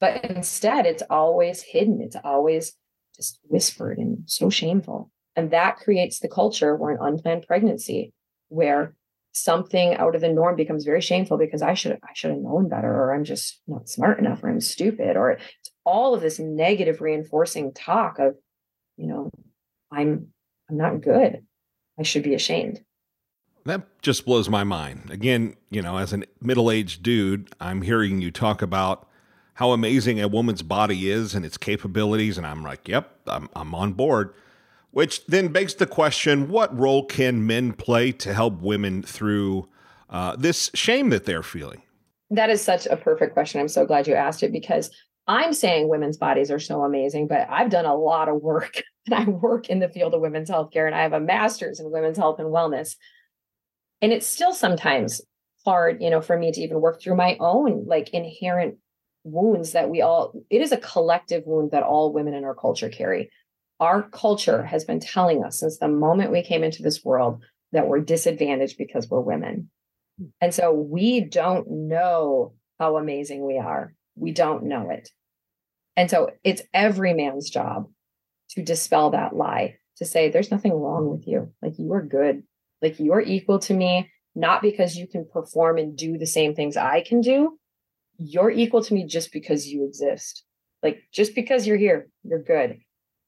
But 0.00 0.24
instead, 0.24 0.86
it's 0.86 1.02
always 1.08 1.62
hidden. 1.62 2.00
It's 2.02 2.16
always 2.22 2.74
just 3.16 3.38
whispered 3.44 3.98
and 3.98 4.22
so 4.26 4.50
shameful. 4.50 5.10
And 5.36 5.50
that 5.52 5.76
creates 5.76 6.18
the 6.18 6.28
culture 6.28 6.74
where 6.74 6.92
an 6.92 6.98
unplanned 7.00 7.46
pregnancy, 7.46 8.12
where 8.48 8.94
something 9.32 9.94
out 9.94 10.14
of 10.14 10.20
the 10.20 10.28
norm 10.28 10.56
becomes 10.56 10.84
very 10.84 11.00
shameful 11.00 11.38
because 11.38 11.62
I 11.62 11.74
should 11.74 11.92
I 12.02 12.12
should 12.14 12.30
have 12.30 12.40
known 12.40 12.68
better, 12.68 12.92
or 12.92 13.14
I'm 13.14 13.24
just 13.24 13.60
not 13.68 13.88
smart 13.88 14.18
enough, 14.18 14.42
or 14.42 14.50
I'm 14.50 14.60
stupid, 14.60 15.16
or 15.16 15.32
it's 15.32 15.70
all 15.84 16.14
of 16.14 16.20
this 16.20 16.38
negative 16.38 17.00
reinforcing 17.00 17.72
talk 17.72 18.18
of, 18.18 18.34
you 18.96 19.06
know, 19.06 19.30
I'm 19.92 20.28
I'm 20.68 20.76
not 20.76 21.00
good. 21.00 21.44
I 21.98 22.02
should 22.02 22.22
be 22.22 22.34
ashamed. 22.34 22.80
That 23.64 24.00
just 24.02 24.24
blows 24.24 24.48
my 24.48 24.64
mind. 24.64 25.10
Again, 25.10 25.56
you 25.68 25.82
know, 25.82 25.98
as 25.98 26.12
a 26.12 26.22
middle 26.40 26.70
aged 26.70 27.02
dude, 27.02 27.50
I'm 27.60 27.82
hearing 27.82 28.22
you 28.22 28.30
talk 28.30 28.62
about 28.62 29.08
how 29.54 29.72
amazing 29.72 30.20
a 30.20 30.28
woman's 30.28 30.62
body 30.62 31.10
is 31.10 31.34
and 31.34 31.44
its 31.44 31.58
capabilities. 31.58 32.38
And 32.38 32.46
I'm 32.46 32.62
like, 32.62 32.88
yep, 32.88 33.18
I'm, 33.26 33.50
I'm 33.54 33.74
on 33.74 33.92
board. 33.92 34.32
Which 34.92 35.26
then 35.26 35.48
begs 35.48 35.74
the 35.74 35.86
question 35.86 36.48
what 36.48 36.76
role 36.76 37.04
can 37.04 37.46
men 37.46 37.74
play 37.74 38.10
to 38.12 38.32
help 38.32 38.62
women 38.62 39.02
through 39.02 39.68
uh, 40.08 40.36
this 40.36 40.70
shame 40.74 41.10
that 41.10 41.26
they're 41.26 41.42
feeling? 41.42 41.82
That 42.30 42.48
is 42.48 42.62
such 42.62 42.86
a 42.86 42.96
perfect 42.96 43.34
question. 43.34 43.60
I'm 43.60 43.68
so 43.68 43.84
glad 43.84 44.08
you 44.08 44.14
asked 44.14 44.42
it 44.42 44.52
because 44.52 44.90
I'm 45.26 45.52
saying 45.52 45.88
women's 45.88 46.16
bodies 46.16 46.50
are 46.50 46.58
so 46.58 46.82
amazing, 46.82 47.28
but 47.28 47.46
I've 47.48 47.70
done 47.70 47.86
a 47.86 47.94
lot 47.94 48.28
of 48.28 48.42
work 48.42 48.82
and 49.06 49.14
I 49.14 49.24
work 49.24 49.68
in 49.68 49.78
the 49.78 49.88
field 49.88 50.14
of 50.14 50.20
women's 50.20 50.50
healthcare 50.50 50.86
and 50.86 50.94
I 50.94 51.02
have 51.02 51.12
a 51.12 51.20
master's 51.20 51.80
in 51.80 51.90
women's 51.90 52.18
health 52.18 52.38
and 52.38 52.48
wellness. 52.48 52.96
And 54.02 54.12
it's 54.12 54.26
still 54.26 54.52
sometimes 54.52 55.20
hard, 55.64 56.02
you 56.02 56.10
know, 56.10 56.20
for 56.20 56.36
me 56.36 56.52
to 56.52 56.60
even 56.60 56.80
work 56.80 57.00
through 57.00 57.16
my 57.16 57.36
own 57.38 57.84
like 57.86 58.10
inherent 58.10 58.78
wounds 59.24 59.72
that 59.72 59.90
we 59.90 60.00
all 60.00 60.32
it 60.48 60.62
is 60.62 60.72
a 60.72 60.78
collective 60.78 61.42
wound 61.44 61.72
that 61.72 61.82
all 61.82 62.12
women 62.12 62.34
in 62.34 62.44
our 62.44 62.54
culture 62.54 62.88
carry. 62.88 63.30
Our 63.78 64.02
culture 64.02 64.62
has 64.64 64.84
been 64.84 65.00
telling 65.00 65.44
us 65.44 65.60
since 65.60 65.78
the 65.78 65.88
moment 65.88 66.32
we 66.32 66.42
came 66.42 66.64
into 66.64 66.82
this 66.82 67.04
world 67.04 67.42
that 67.72 67.86
we're 67.86 68.00
disadvantaged 68.00 68.76
because 68.78 69.08
we're 69.08 69.20
women. 69.20 69.70
And 70.40 70.52
so 70.52 70.72
we 70.72 71.20
don't 71.20 71.70
know 71.70 72.54
how 72.78 72.96
amazing 72.96 73.46
we 73.46 73.58
are 73.58 73.94
we 74.16 74.32
don't 74.32 74.64
know 74.64 74.90
it 74.90 75.08
and 75.96 76.10
so 76.10 76.30
it's 76.44 76.62
every 76.72 77.14
man's 77.14 77.50
job 77.50 77.88
to 78.50 78.62
dispel 78.62 79.10
that 79.10 79.34
lie 79.34 79.76
to 79.96 80.04
say 80.04 80.28
there's 80.28 80.50
nothing 80.50 80.72
wrong 80.72 81.10
with 81.10 81.26
you 81.26 81.52
like 81.62 81.78
you 81.78 81.92
are 81.92 82.02
good 82.02 82.42
like 82.82 82.98
you're 82.98 83.20
equal 83.20 83.58
to 83.58 83.74
me 83.74 84.10
not 84.34 84.62
because 84.62 84.96
you 84.96 85.06
can 85.06 85.26
perform 85.32 85.78
and 85.78 85.96
do 85.96 86.16
the 86.18 86.26
same 86.26 86.54
things 86.54 86.76
i 86.76 87.00
can 87.00 87.20
do 87.20 87.58
you're 88.20 88.50
equal 88.50 88.84
to 88.84 88.94
me 88.94 89.04
just 89.04 89.32
because 89.32 89.66
you 89.66 89.84
exist. 89.84 90.44
Like 90.82 91.02
just 91.12 91.34
because 91.34 91.66
you're 91.66 91.78
here, 91.78 92.08
you're 92.22 92.42
good. 92.42 92.78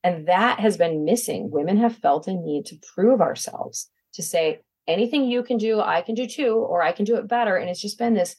And 0.05 0.29
that 0.29 0.61
has 0.61 0.77
been 0.77 1.05
missing. 1.05 1.51
Women 1.51 1.79
have 1.79 1.97
felt 1.97 2.29
a 2.29 2.35
need 2.35 2.67
to 2.67 2.77
prove 2.95 3.21
ourselves, 3.21 3.89
to 4.15 4.23
say, 4.23 4.61
anything 4.89 5.25
you 5.25 5.43
can 5.43 5.59
do, 5.59 5.81
I 5.81 6.03
can 6.03 6.15
do 6.15 6.27
too, 6.27 6.55
or 6.55 6.83
I 6.83 6.93
can 6.93 7.05
do 7.05 7.17
it 7.17 7.29
better. 7.29 7.57
And 7.57 7.71
it's 7.71 7.81
just 7.81 7.99
been 7.99 8.15
this 8.15 8.37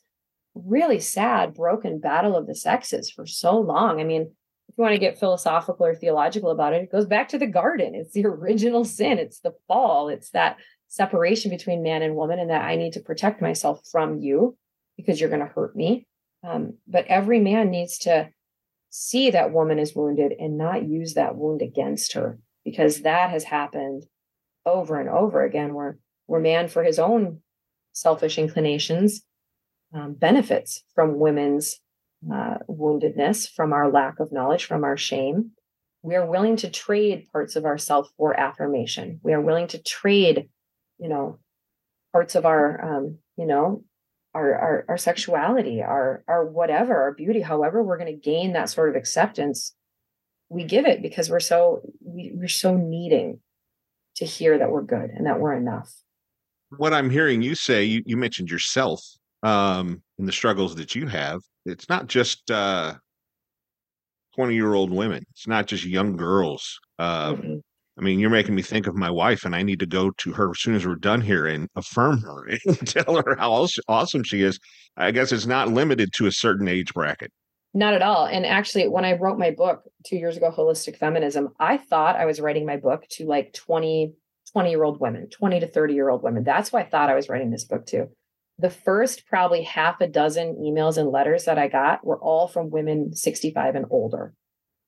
really 0.56 1.00
sad, 1.00 1.54
broken 1.54 2.00
battle 2.00 2.36
of 2.36 2.48
the 2.48 2.56
sexes 2.56 3.10
for 3.10 3.26
so 3.26 3.60
long. 3.60 4.00
I 4.00 4.04
mean, 4.04 4.22
if 4.22 4.78
you 4.78 4.82
want 4.82 4.94
to 4.94 5.00
get 5.00 5.20
philosophical 5.20 5.86
or 5.86 5.96
theological 5.96 6.52
about 6.52 6.74
it, 6.74 6.84
it 6.84 6.92
goes 6.92 7.06
back 7.06 7.30
to 7.30 7.38
the 7.38 7.48
garden. 7.48 7.96
It's 7.96 8.14
the 8.14 8.26
original 8.28 8.86
sin, 8.86 9.20
it's 9.20 9.40
the 9.40 9.54
fall, 9.68 10.10
it's 10.10 10.30
that 10.32 10.58
separation 10.88 11.50
between 11.50 11.84
man 11.84 12.02
and 12.02 12.16
woman, 12.16 12.40
and 12.40 12.50
that 12.50 12.66
I 12.66 12.76
need 12.76 12.94
to 12.94 13.00
protect 13.00 13.42
myself 13.42 13.82
from 13.92 14.20
you 14.20 14.58
because 14.96 15.20
you're 15.20 15.30
going 15.30 15.42
to 15.42 15.54
hurt 15.54 15.76
me. 15.76 16.06
Um, 16.44 16.78
but 16.88 17.08
every 17.08 17.40
man 17.40 17.72
needs 17.72 17.98
to 18.00 18.30
see 18.90 19.32
that 19.32 19.52
woman 19.52 19.80
is 19.80 19.96
wounded 19.96 20.34
and 20.40 20.58
not 20.58 20.88
use 20.88 21.16
that 21.16 21.36
wound 21.36 21.62
against 21.62 22.14
her 22.14 22.38
because 22.64 23.02
that 23.02 23.32
has 23.32 23.44
happened 23.44 24.04
over 24.66 25.00
and 25.00 25.10
over 25.10 25.44
again 25.44 25.74
where 25.74 25.98
where 26.28 26.40
man 26.40 26.68
for 26.68 26.84
his 26.84 27.00
own 27.00 27.42
selfish 27.94 28.38
inclinations 28.38 29.24
um, 29.94 30.14
benefits 30.14 30.84
from 30.96 31.20
women's 31.20 31.80
uh, 32.32 32.58
woundedness 32.70 33.50
from 33.50 33.74
our 33.74 33.92
lack 33.92 34.20
of 34.20 34.32
knowledge 34.32 34.66
from 34.66 34.84
our 34.84 34.98
shame. 34.98 35.52
We 36.02 36.16
are 36.16 36.26
willing 36.26 36.58
to 36.58 36.70
trade 36.70 37.28
parts 37.32 37.56
of 37.56 37.66
ourself 37.66 38.10
for 38.18 38.38
affirmation. 38.38 39.20
We 39.24 39.34
are 39.34 39.42
willing 39.42 39.68
to 39.68 39.82
trade 39.82 40.50
you 41.00 41.10
know 41.10 41.40
parts 42.12 42.36
of 42.36 42.46
our 42.46 42.98
um, 42.98 43.18
you 43.38 43.46
know 43.46 43.84
our, 44.34 44.56
our, 44.56 44.86
our 44.90 44.98
sexuality, 44.98 45.82
our, 45.82 46.24
our 46.28 46.46
whatever, 46.46 47.00
our 47.02 47.14
beauty, 47.14 47.42
however 47.42 47.84
we're 47.84 47.98
going 47.98 48.12
to 48.12 48.20
gain 48.20 48.54
that 48.54 48.70
sort 48.70 48.90
of 48.90 48.96
acceptance, 48.96 49.76
we 50.50 50.64
give 50.64 50.86
it 50.86 51.02
because 51.02 51.30
we're 51.30 51.40
so 51.40 51.82
we, 52.04 52.32
we're 52.34 52.48
so 52.48 52.76
needing 52.76 53.40
to 54.16 54.26
hear 54.26 54.58
that 54.58 54.72
we're 54.72 54.84
good 54.84 55.10
and 55.10 55.26
that 55.26 55.40
we're 55.40 55.54
enough. 55.54 55.92
What 56.78 56.94
I'm 56.94 57.10
hearing 57.10 57.42
you 57.42 57.56
say, 57.56 57.84
you, 57.84 58.04
you 58.06 58.18
mentioned 58.18 58.50
yourself 58.50 59.04
um, 59.44 60.02
and 60.18 60.28
the 60.28 60.32
struggles 60.32 60.76
that 60.76 60.96
you 60.96 61.08
have. 61.08 61.42
It's 61.66 61.88
not 61.90 62.08
just 62.08 62.50
uh, 62.50 62.96
20 64.36 64.56
year 64.56 64.74
old 64.74 64.92
women. 64.92 65.24
It's 65.32 65.48
not 65.48 65.68
just 65.68 65.86
young 65.86 66.18
girls. 66.18 66.80
Uh, 66.98 67.34
mm-hmm. 67.34 67.58
I 67.98 68.02
mean, 68.02 68.18
you're 68.18 68.32
making 68.32 68.56
me 68.56 68.64
think 68.64 68.88
of 68.88 68.96
my 68.96 69.12
wife, 69.12 69.46
and 69.46 69.56
I 69.56 69.62
need 69.62 69.80
to 69.82 69.86
go 69.86 70.10
to 70.10 70.32
her 70.34 70.50
as 70.50 70.62
soon 70.62 70.74
as 70.74 70.88
we're 70.88 70.96
done 70.96 71.22
here 71.22 71.46
and 71.46 71.70
affirm 71.76 72.22
her 72.22 72.48
and 72.66 72.88
tell 72.88 73.18
her 73.18 73.36
how 73.38 73.68
awesome 73.88 74.24
she 74.24 74.42
is. 74.42 74.58
I 74.98 75.12
guess 75.12 75.32
it's 75.32 75.46
not 75.46 75.70
limited 75.70 76.12
to 76.14 76.26
a 76.26 76.32
certain 76.32 76.68
age 76.68 76.94
bracket. 76.94 77.32
Not 77.76 77.94
at 77.94 78.02
all. 78.02 78.26
And 78.26 78.46
actually, 78.46 78.88
when 78.88 79.06
I 79.06 79.14
wrote 79.14 79.38
my 79.38 79.52
book 79.52 79.84
two 80.06 80.16
years 80.16 80.38
ago, 80.38 80.52
Wholistic 80.52 80.98
Feminism, 80.98 81.50
I 81.60 81.78
thought 81.78 82.16
I 82.16 82.26
was 82.26 82.40
writing 82.40 82.66
my 82.66 82.78
book 82.78 83.04
to 83.12 83.26
like 83.26 83.54
20, 83.54 84.14
20 84.52 84.70
year 84.70 84.84
old 84.84 85.00
women, 85.00 85.30
20 85.30 85.60
to 85.60 85.68
30 85.68 85.94
year 85.94 86.10
old 86.10 86.24
women. 86.24 86.44
That's 86.44 86.72
why 86.72 86.82
I 86.82 86.86
thought 86.86 87.10
I 87.10 87.16
was 87.16 87.30
writing 87.30 87.50
this 87.50 87.66
book 87.66 87.86
to. 87.88 88.10
The 88.60 88.70
first 88.70 89.26
probably 89.26 89.64
half 89.64 90.00
a 90.00 90.08
dozen 90.08 90.56
emails 90.56 90.98
and 90.98 91.10
letters 91.10 91.46
that 91.46 91.58
I 91.58 91.68
got 91.68 92.06
were 92.06 92.20
all 92.20 92.48
from 92.48 92.70
women 92.70 93.16
65 93.16 93.76
and 93.76 93.86
older. 93.90 94.34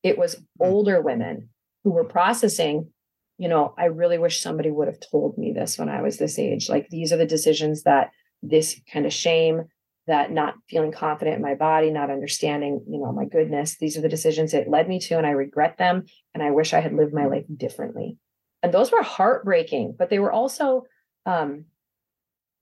It 0.04 0.18
was 0.18 0.36
hmm. 0.36 0.42
older 0.60 1.02
women 1.02 1.50
who 1.84 1.92
were 1.92 2.06
processing 2.06 2.92
you 3.38 3.50
know, 3.50 3.74
I 3.78 3.86
really 3.86 4.18
wish 4.18 4.42
somebody 4.42 4.72
would 4.72 4.88
have 4.88 5.00
told 5.00 5.38
me 5.38 5.52
this 5.52 5.78
when 5.78 5.90
I 5.90 6.02
was 6.02 6.18
this 6.18 6.40
age. 6.40 6.70
Like, 6.70 6.90
these 6.90 7.12
are 7.12 7.18
the 7.18 7.26
decisions 7.26 7.84
that 7.84 8.12
this 8.42 8.80
kind 8.92 9.06
of 9.06 9.14
shame, 9.14 9.64
that 10.08 10.32
not 10.32 10.56
feeling 10.70 10.92
confident 10.92 11.38
in 11.38 11.42
my 11.42 11.56
body, 11.56 11.92
not 11.92 12.12
understanding, 12.12 12.82
you 12.88 13.00
know, 13.00 13.12
my 13.12 13.26
goodness, 13.26 13.78
these 13.78 13.98
are 13.98 14.02
the 14.02 14.10
decisions 14.10 14.54
it 14.54 14.70
led 14.70 14.88
me 14.88 15.00
to, 15.00 15.18
and 15.18 15.28
I 15.28 15.32
regret 15.32 15.78
them. 15.78 16.06
And 16.34 16.44
I 16.44 16.52
wish 16.52 16.74
I 16.74 16.80
had 16.80 16.94
lived 16.94 17.14
my 17.14 17.26
life 17.26 17.46
differently. 17.58 18.18
And 18.64 18.74
those 18.74 18.92
were 18.92 19.04
heartbreaking, 19.04 19.96
but 19.98 20.10
they 20.10 20.20
were 20.20 20.32
also, 20.32 20.84
um, 21.26 21.66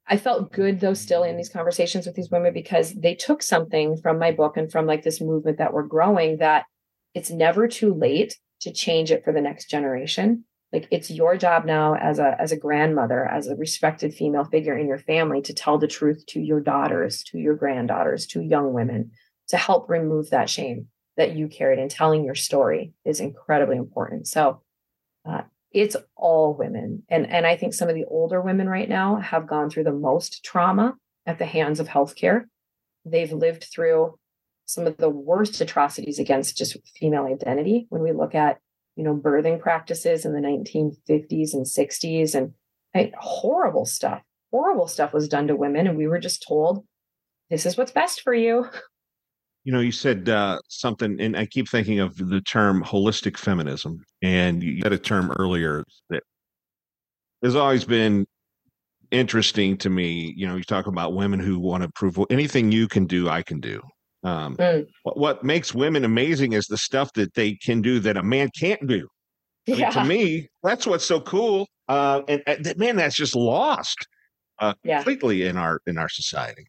I 0.07 0.17
felt 0.17 0.51
good 0.51 0.79
though 0.79 0.93
still 0.93 1.23
in 1.23 1.37
these 1.37 1.49
conversations 1.49 2.05
with 2.05 2.15
these 2.15 2.29
women 2.29 2.53
because 2.53 2.93
they 2.93 3.15
took 3.15 3.41
something 3.41 3.97
from 3.97 4.19
my 4.19 4.31
book 4.31 4.57
and 4.57 4.71
from 4.71 4.85
like 4.85 5.03
this 5.03 5.21
movement 5.21 5.57
that 5.57 5.73
we're 5.73 5.83
growing 5.83 6.37
that 6.37 6.65
it's 7.13 7.31
never 7.31 7.67
too 7.67 7.93
late 7.93 8.37
to 8.61 8.73
change 8.73 9.11
it 9.11 9.23
for 9.23 9.31
the 9.31 9.41
next 9.41 9.69
generation. 9.69 10.45
Like 10.71 10.87
it's 10.89 11.11
your 11.11 11.37
job 11.37 11.65
now 11.65 11.95
as 11.95 12.19
a 12.19 12.35
as 12.39 12.51
a 12.51 12.57
grandmother 12.57 13.25
as 13.25 13.47
a 13.47 13.55
respected 13.55 14.13
female 14.13 14.43
figure 14.43 14.77
in 14.77 14.87
your 14.87 14.97
family 14.97 15.41
to 15.43 15.53
tell 15.53 15.77
the 15.77 15.87
truth 15.87 16.25
to 16.29 16.39
your 16.41 16.59
daughters 16.59 17.23
to 17.25 17.37
your 17.37 17.55
granddaughters 17.55 18.25
to 18.27 18.41
young 18.41 18.73
women 18.73 19.11
to 19.49 19.57
help 19.57 19.89
remove 19.89 20.31
that 20.31 20.49
shame 20.49 20.87
that 21.15 21.35
you 21.35 21.47
carried. 21.47 21.79
And 21.79 21.91
telling 21.91 22.23
your 22.23 22.35
story 22.35 22.93
is 23.05 23.19
incredibly 23.19 23.77
important. 23.77 24.27
So 24.27 24.63
uh, 25.29 25.43
it's 25.73 25.95
all 26.15 26.53
women 26.53 27.03
and 27.09 27.29
and 27.29 27.45
i 27.45 27.55
think 27.55 27.73
some 27.73 27.89
of 27.89 27.95
the 27.95 28.05
older 28.05 28.41
women 28.41 28.69
right 28.69 28.89
now 28.89 29.17
have 29.17 29.47
gone 29.47 29.69
through 29.69 29.83
the 29.83 29.91
most 29.91 30.43
trauma 30.43 30.95
at 31.25 31.39
the 31.39 31.45
hands 31.45 31.79
of 31.79 31.87
healthcare 31.87 32.43
they've 33.05 33.33
lived 33.33 33.65
through 33.73 34.17
some 34.65 34.87
of 34.87 34.97
the 34.97 35.09
worst 35.09 35.59
atrocities 35.59 36.19
against 36.19 36.57
just 36.57 36.77
female 36.97 37.25
identity 37.25 37.85
when 37.89 38.01
we 38.01 38.13
look 38.13 38.33
at 38.33 38.59
you 38.95 39.03
know, 39.03 39.15
birthing 39.15 39.59
practices 39.59 40.25
in 40.25 40.33
the 40.33 40.39
1950s 40.39 41.53
and 41.53 41.65
60s 41.65 42.35
and 42.35 43.13
horrible 43.17 43.85
stuff. 43.85 44.21
Horrible 44.51 44.87
stuff 44.87 45.13
was 45.13 45.27
done 45.27 45.47
to 45.47 45.55
women. 45.55 45.87
And 45.87 45.97
we 45.97 46.07
were 46.07 46.19
just 46.19 46.45
told, 46.47 46.85
this 47.49 47.65
is 47.65 47.75
what's 47.75 47.91
best 47.91 48.21
for 48.21 48.33
you. 48.33 48.67
You 49.63 49.71
know, 49.71 49.79
you 49.79 49.91
said 49.91 50.27
uh, 50.27 50.59
something, 50.67 51.19
and 51.21 51.37
I 51.37 51.45
keep 51.45 51.69
thinking 51.69 51.99
of 51.99 52.17
the 52.17 52.41
term 52.41 52.83
holistic 52.83 53.37
feminism. 53.37 54.03
And 54.21 54.61
you 54.61 54.81
had 54.83 54.93
a 54.93 54.97
term 54.97 55.31
earlier 55.39 55.83
that 56.09 56.23
has 57.41 57.55
always 57.55 57.85
been 57.85 58.25
interesting 59.11 59.77
to 59.77 59.89
me. 59.89 60.33
You 60.35 60.47
know, 60.47 60.55
you 60.55 60.63
talk 60.63 60.87
about 60.87 61.13
women 61.13 61.39
who 61.39 61.59
want 61.59 61.83
to 61.83 61.89
prove 61.95 62.17
anything 62.29 62.71
you 62.71 62.87
can 62.87 63.05
do, 63.05 63.29
I 63.29 63.41
can 63.41 63.59
do. 63.59 63.81
Um, 64.23 64.55
mm. 64.55 64.85
what, 65.03 65.17
what, 65.17 65.43
makes 65.43 65.73
women 65.73 66.05
amazing 66.05 66.53
is 66.53 66.65
the 66.67 66.77
stuff 66.77 67.11
that 67.13 67.33
they 67.33 67.55
can 67.55 67.81
do 67.81 67.99
that 67.99 68.15
a 68.15 68.23
man 68.23 68.49
can't 68.57 68.85
do. 68.87 69.07
I 69.67 69.73
yeah. 69.73 69.85
mean, 69.85 69.91
to 69.91 70.03
me, 70.05 70.47
that's 70.63 70.87
what's 70.87 71.05
so 71.05 71.19
cool. 71.19 71.67
Uh, 71.87 72.21
and, 72.27 72.41
and 72.47 72.77
man, 72.77 72.95
that's 72.95 73.15
just 73.15 73.35
lost 73.35 74.07
uh, 74.59 74.73
yeah. 74.83 74.97
completely 74.97 75.43
in 75.43 75.57
our 75.57 75.81
in 75.85 75.97
our 75.97 76.09
society. 76.09 76.67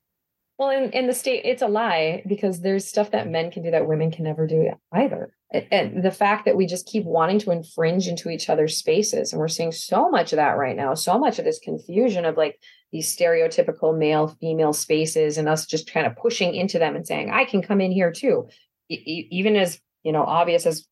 Well, 0.59 0.71
in, 0.71 0.91
in 0.93 1.09
the 1.09 1.15
state, 1.15 1.43
it's 1.45 1.63
a 1.63 1.67
lie 1.67 2.23
because 2.29 2.61
there's 2.61 2.87
stuff 2.87 3.11
that 3.11 3.29
men 3.29 3.51
can 3.51 3.65
do 3.65 3.73
that 3.73 3.89
women 3.89 4.13
can 4.13 4.25
never 4.25 4.47
do 4.47 4.71
either. 4.93 5.35
And 5.51 6.03
the 6.03 6.13
fact 6.13 6.45
that 6.45 6.57
we 6.57 6.67
just 6.67 6.87
keep 6.87 7.05
wanting 7.05 7.41
to 7.41 7.51
infringe 7.51 8.07
into 8.07 8.29
each 8.29 8.49
other's 8.49 8.77
spaces. 8.77 9.33
And 9.33 9.41
we're 9.41 9.49
seeing 9.49 9.73
so 9.73 10.11
much 10.11 10.33
of 10.33 10.37
that 10.37 10.57
right 10.57 10.77
now, 10.77 10.95
so 10.95 11.19
much 11.19 11.39
of 11.39 11.45
this 11.45 11.59
confusion 11.59 12.25
of 12.25 12.37
like 12.37 12.59
these 12.93 13.15
stereotypical 13.15 13.97
male 13.97 14.29
female 14.41 14.73
spaces 14.73 15.39
and 15.39 15.49
us 15.49 15.67
just 15.67 15.93
kind 15.93 16.07
of 16.07 16.17
pushing 16.17 16.55
into 16.55 16.79
them 16.79 16.95
and 16.95 17.07
saying, 17.07 17.31
I 17.33 17.45
can 17.45 17.63
come 17.63 17.81
in 17.81 17.91
here 17.91 18.13
too. 18.13 18.49
Even 18.89 19.57
as, 19.57 19.81
you 20.05 20.13
know, 20.13 20.23
obvious 20.23 20.67
as 20.67 20.87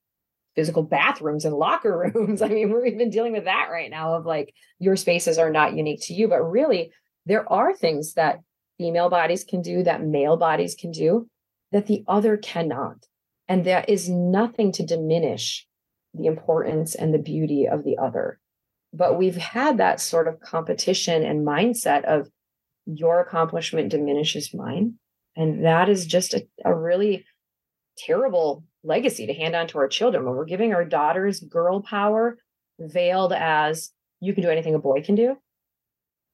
physical 0.56 0.82
bathrooms 0.82 1.44
and 1.44 1.54
locker 1.54 2.12
rooms. 2.14 2.42
I 2.42 2.48
mean, 2.48 2.70
we're 2.70 2.86
even 2.86 3.10
dealing 3.10 3.32
with 3.32 3.44
that 3.44 3.68
right 3.70 3.90
now 3.90 4.14
of 4.14 4.26
like 4.26 4.54
your 4.78 4.96
spaces 4.96 5.38
are 5.38 5.50
not 5.50 5.76
unique 5.76 6.02
to 6.02 6.14
you, 6.14 6.28
but 6.28 6.42
really 6.42 6.92
there 7.26 7.50
are 7.50 7.74
things 7.74 8.14
that 8.14 8.40
female 8.82 9.08
bodies 9.08 9.44
can 9.44 9.62
do 9.62 9.84
that 9.84 10.02
male 10.02 10.36
bodies 10.36 10.74
can 10.74 10.90
do 10.90 11.28
that 11.70 11.86
the 11.86 12.02
other 12.08 12.36
cannot. 12.36 13.06
And 13.48 13.64
there 13.64 13.84
is 13.86 14.08
nothing 14.08 14.72
to 14.72 14.84
diminish 14.84 15.66
the 16.14 16.26
importance 16.26 16.96
and 16.96 17.14
the 17.14 17.18
beauty 17.18 17.68
of 17.70 17.84
the 17.84 17.96
other. 17.96 18.40
But 18.92 19.16
we've 19.16 19.36
had 19.36 19.78
that 19.78 20.00
sort 20.00 20.26
of 20.26 20.40
competition 20.40 21.22
and 21.22 21.46
mindset 21.46 22.04
of 22.04 22.28
your 22.86 23.20
accomplishment 23.20 23.90
diminishes 23.90 24.52
mine. 24.52 24.94
And 25.36 25.64
that 25.64 25.88
is 25.88 26.04
just 26.04 26.34
a, 26.34 26.46
a 26.64 26.74
really 26.74 27.24
terrible 27.96 28.64
legacy 28.82 29.26
to 29.28 29.34
hand 29.34 29.54
on 29.54 29.68
to 29.68 29.78
our 29.78 29.88
children 29.88 30.24
when 30.24 30.34
we're 30.34 30.44
giving 30.44 30.74
our 30.74 30.84
daughters 30.84 31.38
girl 31.38 31.80
power 31.82 32.36
veiled 32.80 33.32
as 33.32 33.92
you 34.20 34.34
can 34.34 34.42
do 34.42 34.50
anything 34.50 34.74
a 34.74 34.78
boy 34.78 35.02
can 35.02 35.14
do 35.14 35.36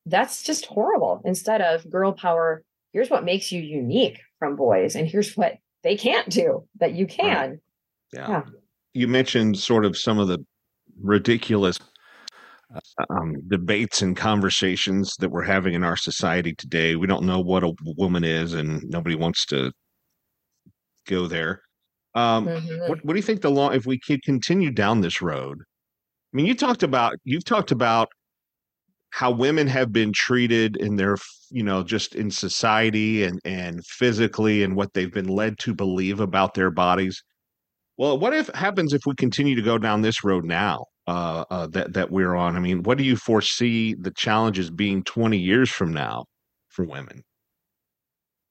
that's 0.09 0.42
just 0.42 0.66
horrible 0.66 1.21
instead 1.25 1.61
of 1.61 1.88
girl 1.90 2.12
power 2.12 2.62
here's 2.92 3.11
what 3.11 3.25
makes 3.25 3.53
you 3.53 3.61
unique 3.61 4.21
from 4.38 4.57
boys 4.57 4.97
and 4.97 5.07
here's 5.07 5.37
what 5.37 5.55
they 5.83 5.97
can't 5.97 6.29
do 6.29 6.64
that 6.81 6.94
you 6.94 7.07
can 7.07 7.51
right. 7.51 7.59
yeah. 8.12 8.29
yeah. 8.29 8.42
you 8.94 9.09
mentioned 9.09 9.59
sort 9.59 9.85
of 9.85 9.97
some 9.97 10.18
of 10.18 10.29
the 10.29 10.38
ridiculous 11.01 11.79
uh, 12.75 13.05
um, 13.11 13.35
debates 13.49 14.03
and 14.03 14.16
conversations 14.16 15.14
that 15.21 15.31
we're 15.31 15.42
having 15.42 15.75
in 15.75 15.85
our 15.85 15.97
society 15.97 16.55
today 16.55 16.97
we 16.97 17.07
don't 17.07 17.25
know 17.25 17.40
what 17.40 17.64
a 17.64 17.73
woman 17.97 18.25
is 18.25 18.55
and 18.55 18.83
nobody 18.88 19.14
wants 19.14 19.47
to 19.47 19.73
go 21.07 21.27
there 21.27 21.62
um, 22.14 22.47
mm-hmm. 22.47 22.88
what, 22.88 23.05
what 23.05 23.12
do 23.12 23.16
you 23.16 23.23
think 23.23 23.40
the 23.40 23.51
law 23.51 23.71
if 23.71 23.87
we 23.87 23.99
could 23.99 24.23
continue 24.23 24.71
down 24.71 25.01
this 25.01 25.23
road 25.23 25.59
i 25.61 26.37
mean 26.37 26.47
you 26.47 26.55
talked 26.55 26.83
about 26.83 27.14
you've 27.25 27.44
talked 27.44 27.71
about 27.71 28.09
how 29.11 29.31
women 29.31 29.66
have 29.66 29.92
been 29.92 30.12
treated 30.12 30.77
in 30.77 30.97
their 30.97 31.16
you 31.51 31.62
know 31.62 31.83
just 31.83 32.14
in 32.14 32.31
society 32.31 33.25
and 33.25 33.40
and 33.44 33.85
physically 33.87 34.62
and 34.62 34.77
what 34.77 34.92
they've 34.92 35.12
been 35.12 35.29
led 35.29 35.59
to 35.59 35.75
believe 35.75 36.21
about 36.21 36.55
their 36.55 36.71
bodies. 36.71 37.23
Well 37.97 38.18
what 38.18 38.35
if 38.35 38.49
happens 38.55 38.92
if 38.92 39.03
we 39.07 39.14
continue 39.14 39.55
to 39.55 39.62
go 39.62 39.79
down 39.79 40.03
this 40.03 40.25
road 40.25 40.44
now 40.44 40.85
uh, 41.07 41.44
uh, 41.51 41.66
that 41.68 41.94
that 41.94 42.11
we're 42.11 42.37
on? 42.37 42.57
I 42.57 42.61
mean 42.61 42.83
what 42.83 42.99
do 42.99 43.05
you 43.05 43.16
foresee 43.16 43.94
the 43.94 44.12
challenges 44.12 44.71
being 44.71 45.03
20 45.05 45.38
years 45.38 45.71
from 45.71 45.92
now 45.92 46.25
for 46.68 46.85
women 46.85 47.23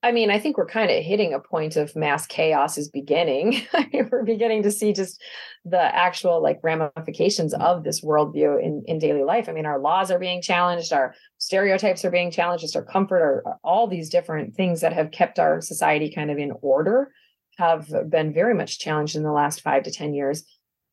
I 0.04 0.12
mean, 0.12 0.30
I 0.30 0.40
think 0.40 0.58
we're 0.58 0.68
kind 0.68 0.92
of 0.92 1.04
hitting 1.04 1.34
a 1.34 1.40
point 1.40 1.76
of 1.76 1.96
mass 1.96 2.28
chaos 2.28 2.78
is 2.78 2.88
beginning. 2.88 3.62
we're 4.12 4.24
beginning 4.24 4.62
to 4.64 4.72
see 4.72 4.94
just 4.94 5.22
the 5.66 5.82
actual 5.82 6.42
like 6.42 6.60
ramifications 6.62 7.54
of 7.56 7.84
this 7.84 8.02
worldview 8.02 8.62
in, 8.64 8.84
in 8.86 9.00
daily 9.00 9.24
life. 9.24 9.50
I 9.50 9.54
mean, 9.54 9.66
our 9.66 9.80
laws 9.80 10.12
are 10.12 10.20
being 10.20 10.42
challenged, 10.42 10.94
our 10.94 11.16
stereotypes 11.40 12.06
are 12.06 12.12
being 12.12 12.30
challenged, 12.30 12.62
just 12.62 12.76
our 12.76 12.86
comfort, 12.86 13.22
or 13.22 13.58
all 13.64 13.88
these 13.88 14.10
different 14.10 14.56
things 14.56 14.82
that 14.82 14.94
have 14.94 15.10
kept 15.10 15.40
our 15.40 15.62
society 15.62 16.12
kind 16.14 16.30
of 16.30 16.38
in 16.38 16.54
order 16.62 17.12
have 17.58 17.92
been 18.08 18.32
very 18.32 18.54
much 18.54 18.80
challenged 18.80 19.16
in 19.16 19.24
the 19.24 19.32
last 19.32 19.62
five 19.62 19.82
to 19.84 19.92
10 19.92 20.14
years. 20.14 20.44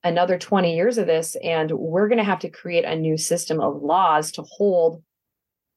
Another 0.02 0.38
20 0.38 0.74
years 0.74 0.96
of 0.96 1.06
this, 1.06 1.36
and 1.42 1.70
we're 1.72 2.08
going 2.08 2.18
to 2.18 2.24
have 2.24 2.38
to 2.40 2.50
create 2.50 2.84
a 2.84 2.96
new 2.96 3.18
system 3.18 3.60
of 3.60 3.82
laws 3.82 4.32
to 4.32 4.42
hold 4.42 5.02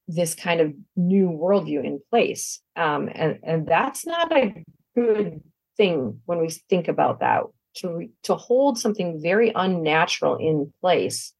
this 0.07 0.35
kind 0.35 0.61
of 0.61 0.73
new 0.95 1.29
worldview 1.29 1.83
in 1.83 1.99
place. 2.09 2.61
Um, 2.75 3.09
and, 3.13 3.39
and 3.43 3.67
that's 3.67 4.05
not 4.05 4.31
a 4.31 4.63
good 4.95 5.41
thing 5.75 6.21
when 6.25 6.39
we 6.39 6.49
think 6.69 6.87
about 6.87 7.19
that. 7.19 7.43
To, 7.77 8.07
to 8.23 8.35
hold 8.35 8.79
something 8.79 9.21
very 9.21 9.51
unnatural 9.53 10.37
in 10.37 10.73
place 10.81 11.33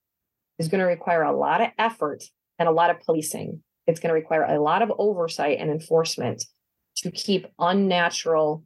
is 0.60 0.68
going 0.68 0.82
to 0.82 0.86
require 0.86 1.24
a 1.24 1.36
lot 1.36 1.62
of 1.62 1.70
effort 1.80 2.24
and 2.60 2.70
a 2.70 2.72
lot 2.72 2.92
of 2.92 3.00
policing. 3.00 3.64
It's 3.88 4.00
going 4.00 4.10
to 4.10 4.14
require 4.14 4.44
a 4.44 4.62
lot 4.62 4.82
of 4.82 4.92
oversight 5.00 5.58
and 5.60 5.72
enforcement 5.72 6.44
to 6.98 7.10
keep 7.10 7.48
unnatural 7.58 8.64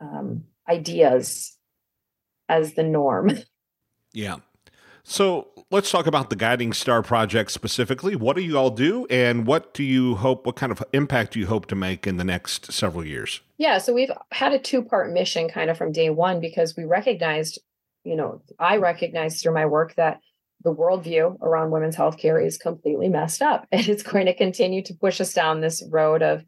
um, 0.00 0.44
ideas 0.68 1.56
as 2.48 2.74
the 2.74 2.82
norm. 2.82 3.30
Yeah. 4.12 4.36
So 5.04 5.48
let's 5.70 5.90
talk 5.90 6.06
about 6.06 6.30
the 6.30 6.36
Guiding 6.36 6.72
Star 6.72 7.02
Project 7.02 7.50
specifically. 7.50 8.14
What 8.14 8.36
do 8.36 8.42
you 8.42 8.56
all 8.56 8.70
do, 8.70 9.06
and 9.10 9.46
what 9.46 9.74
do 9.74 9.82
you 9.82 10.14
hope? 10.16 10.46
What 10.46 10.56
kind 10.56 10.70
of 10.70 10.82
impact 10.92 11.32
do 11.32 11.40
you 11.40 11.46
hope 11.46 11.66
to 11.66 11.74
make 11.74 12.06
in 12.06 12.18
the 12.18 12.24
next 12.24 12.72
several 12.72 13.04
years? 13.04 13.40
Yeah, 13.58 13.78
so 13.78 13.92
we've 13.92 14.10
had 14.30 14.52
a 14.52 14.58
two-part 14.58 15.12
mission 15.12 15.48
kind 15.48 15.70
of 15.70 15.78
from 15.78 15.92
day 15.92 16.10
one 16.10 16.40
because 16.40 16.76
we 16.76 16.84
recognized, 16.84 17.60
you 18.04 18.16
know, 18.16 18.42
I 18.58 18.76
recognized 18.76 19.42
through 19.42 19.54
my 19.54 19.66
work 19.66 19.94
that 19.96 20.20
the 20.62 20.74
worldview 20.74 21.40
around 21.40 21.72
women's 21.72 21.96
healthcare 21.96 22.44
is 22.44 22.56
completely 22.56 23.08
messed 23.08 23.42
up, 23.42 23.66
and 23.72 23.88
it's 23.88 24.04
going 24.04 24.26
to 24.26 24.34
continue 24.34 24.82
to 24.84 24.94
push 24.94 25.20
us 25.20 25.32
down 25.32 25.60
this 25.60 25.82
road 25.90 26.22
of 26.22 26.44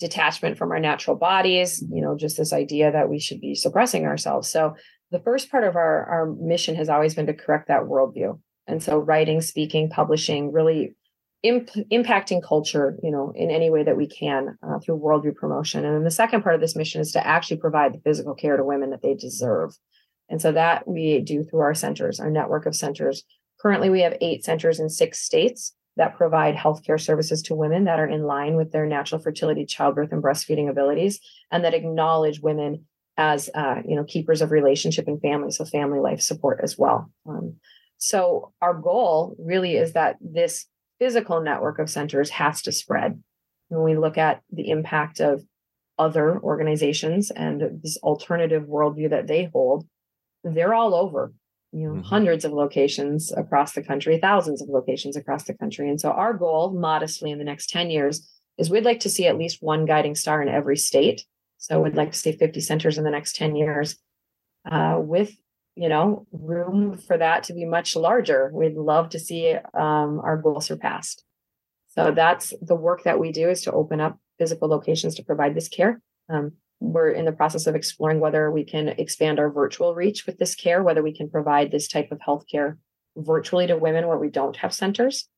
detachment 0.00 0.58
from 0.58 0.72
our 0.72 0.80
natural 0.80 1.16
bodies. 1.16 1.80
You 1.88 2.02
know, 2.02 2.16
just 2.16 2.36
this 2.36 2.52
idea 2.52 2.90
that 2.90 3.08
we 3.08 3.20
should 3.20 3.40
be 3.40 3.54
suppressing 3.54 4.06
ourselves. 4.06 4.48
So 4.50 4.74
the 5.12 5.20
first 5.20 5.50
part 5.50 5.62
of 5.62 5.76
our, 5.76 6.04
our 6.06 6.26
mission 6.26 6.74
has 6.74 6.88
always 6.88 7.14
been 7.14 7.26
to 7.26 7.34
correct 7.34 7.68
that 7.68 7.82
worldview. 7.82 8.40
And 8.66 8.82
so 8.82 8.98
writing, 8.98 9.42
speaking, 9.42 9.90
publishing, 9.90 10.52
really 10.52 10.94
imp- 11.42 11.70
impacting 11.92 12.42
culture, 12.42 12.96
you 13.02 13.10
know, 13.10 13.32
in 13.36 13.50
any 13.50 13.68
way 13.68 13.84
that 13.84 13.96
we 13.96 14.06
can 14.06 14.56
uh, 14.62 14.78
through 14.78 14.98
worldview 14.98 15.36
promotion. 15.36 15.84
And 15.84 15.94
then 15.94 16.04
the 16.04 16.10
second 16.10 16.42
part 16.42 16.54
of 16.54 16.62
this 16.62 16.74
mission 16.74 17.00
is 17.02 17.12
to 17.12 17.26
actually 17.26 17.58
provide 17.58 17.92
the 17.92 18.00
physical 18.00 18.34
care 18.34 18.56
to 18.56 18.64
women 18.64 18.90
that 18.90 19.02
they 19.02 19.14
deserve. 19.14 19.76
And 20.30 20.40
so 20.40 20.50
that 20.52 20.88
we 20.88 21.20
do 21.20 21.44
through 21.44 21.60
our 21.60 21.74
centers, 21.74 22.18
our 22.18 22.30
network 22.30 22.64
of 22.64 22.74
centers. 22.74 23.22
Currently, 23.60 23.90
we 23.90 24.00
have 24.00 24.16
eight 24.22 24.44
centers 24.44 24.80
in 24.80 24.88
six 24.88 25.20
states 25.20 25.74
that 25.96 26.16
provide 26.16 26.54
healthcare 26.54 26.98
services 26.98 27.42
to 27.42 27.54
women 27.54 27.84
that 27.84 28.00
are 28.00 28.08
in 28.08 28.22
line 28.22 28.56
with 28.56 28.72
their 28.72 28.86
natural 28.86 29.20
fertility, 29.20 29.66
childbirth, 29.66 30.10
and 30.10 30.22
breastfeeding 30.22 30.70
abilities, 30.70 31.20
and 31.50 31.64
that 31.64 31.74
acknowledge 31.74 32.40
women 32.40 32.86
as 33.16 33.50
uh, 33.54 33.76
you 33.86 33.96
know 33.96 34.04
keepers 34.04 34.40
of 34.42 34.50
relationship 34.50 35.06
and 35.06 35.20
family 35.20 35.50
so 35.50 35.64
family 35.64 36.00
life 36.00 36.20
support 36.20 36.60
as 36.62 36.78
well. 36.78 37.10
Um, 37.28 37.56
so 37.98 38.52
our 38.60 38.74
goal 38.74 39.36
really 39.38 39.76
is 39.76 39.92
that 39.92 40.16
this 40.20 40.66
physical 40.98 41.40
network 41.40 41.78
of 41.78 41.90
centers 41.90 42.30
has 42.30 42.62
to 42.62 42.72
spread. 42.72 43.22
When 43.68 43.84
we 43.84 43.96
look 43.96 44.18
at 44.18 44.42
the 44.50 44.70
impact 44.70 45.20
of 45.20 45.42
other 45.98 46.38
organizations 46.40 47.30
and 47.30 47.80
this 47.82 47.98
alternative 47.98 48.64
worldview 48.64 49.10
that 49.10 49.26
they 49.26 49.44
hold 49.52 49.86
they're 50.44 50.74
all 50.74 50.94
over. 50.94 51.32
You 51.72 51.88
know 51.88 51.94
mm-hmm. 51.94 52.02
hundreds 52.02 52.44
of 52.44 52.52
locations 52.52 53.32
across 53.32 53.72
the 53.72 53.82
country 53.82 54.18
thousands 54.18 54.60
of 54.60 54.68
locations 54.68 55.16
across 55.16 55.44
the 55.44 55.54
country. 55.54 55.88
And 55.88 56.00
so 56.00 56.10
our 56.10 56.34
goal 56.34 56.72
modestly 56.72 57.30
in 57.30 57.38
the 57.38 57.44
next 57.44 57.70
10 57.70 57.90
years 57.90 58.28
is 58.58 58.68
we'd 58.68 58.84
like 58.84 59.00
to 59.00 59.10
see 59.10 59.26
at 59.26 59.38
least 59.38 59.62
one 59.62 59.86
guiding 59.86 60.14
star 60.14 60.42
in 60.42 60.48
every 60.48 60.76
state 60.76 61.24
so 61.62 61.80
we'd 61.80 61.94
like 61.94 62.10
to 62.10 62.18
see 62.18 62.32
50 62.32 62.60
centers 62.60 62.98
in 62.98 63.04
the 63.04 63.10
next 63.10 63.36
10 63.36 63.54
years 63.54 63.96
uh, 64.68 64.96
with, 64.98 65.32
you 65.76 65.88
know, 65.88 66.26
room 66.32 66.98
for 66.98 67.16
that 67.16 67.44
to 67.44 67.54
be 67.54 67.64
much 67.64 67.94
larger. 67.94 68.50
We'd 68.52 68.74
love 68.74 69.10
to 69.10 69.20
see 69.20 69.54
um, 69.72 70.20
our 70.24 70.36
goal 70.42 70.60
surpassed. 70.60 71.22
So 71.90 72.10
that's 72.10 72.52
the 72.60 72.74
work 72.74 73.04
that 73.04 73.20
we 73.20 73.30
do 73.30 73.48
is 73.48 73.62
to 73.62 73.72
open 73.72 74.00
up 74.00 74.18
physical 74.40 74.68
locations 74.68 75.14
to 75.14 75.22
provide 75.22 75.54
this 75.54 75.68
care. 75.68 76.00
Um, 76.28 76.54
we're 76.80 77.12
in 77.12 77.26
the 77.26 77.32
process 77.32 77.68
of 77.68 77.76
exploring 77.76 78.18
whether 78.18 78.50
we 78.50 78.64
can 78.64 78.88
expand 78.88 79.38
our 79.38 79.48
virtual 79.48 79.94
reach 79.94 80.26
with 80.26 80.38
this 80.38 80.56
care, 80.56 80.82
whether 80.82 81.02
we 81.02 81.16
can 81.16 81.30
provide 81.30 81.70
this 81.70 81.86
type 81.86 82.10
of 82.10 82.18
healthcare 82.18 82.78
virtually 83.16 83.68
to 83.68 83.76
women 83.76 84.08
where 84.08 84.18
we 84.18 84.30
don't 84.30 84.56
have 84.56 84.74
centers, 84.74 85.28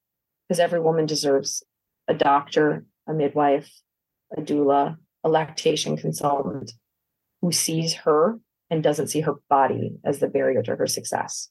because 0.48 0.58
every 0.58 0.80
woman 0.80 1.04
deserves 1.04 1.62
a 2.08 2.14
doctor, 2.14 2.86
a 3.06 3.12
midwife, 3.12 3.70
a 4.34 4.40
doula, 4.40 4.96
a 5.24 5.28
lactation 5.28 5.96
consultant, 5.96 6.72
who 7.40 7.50
sees 7.50 7.94
her 7.94 8.38
and 8.70 8.82
doesn't 8.82 9.08
see 9.08 9.20
her 9.20 9.34
body 9.48 9.96
as 10.04 10.18
the 10.18 10.28
barrier 10.28 10.62
to 10.62 10.76
her 10.76 10.86
success. 10.86 11.48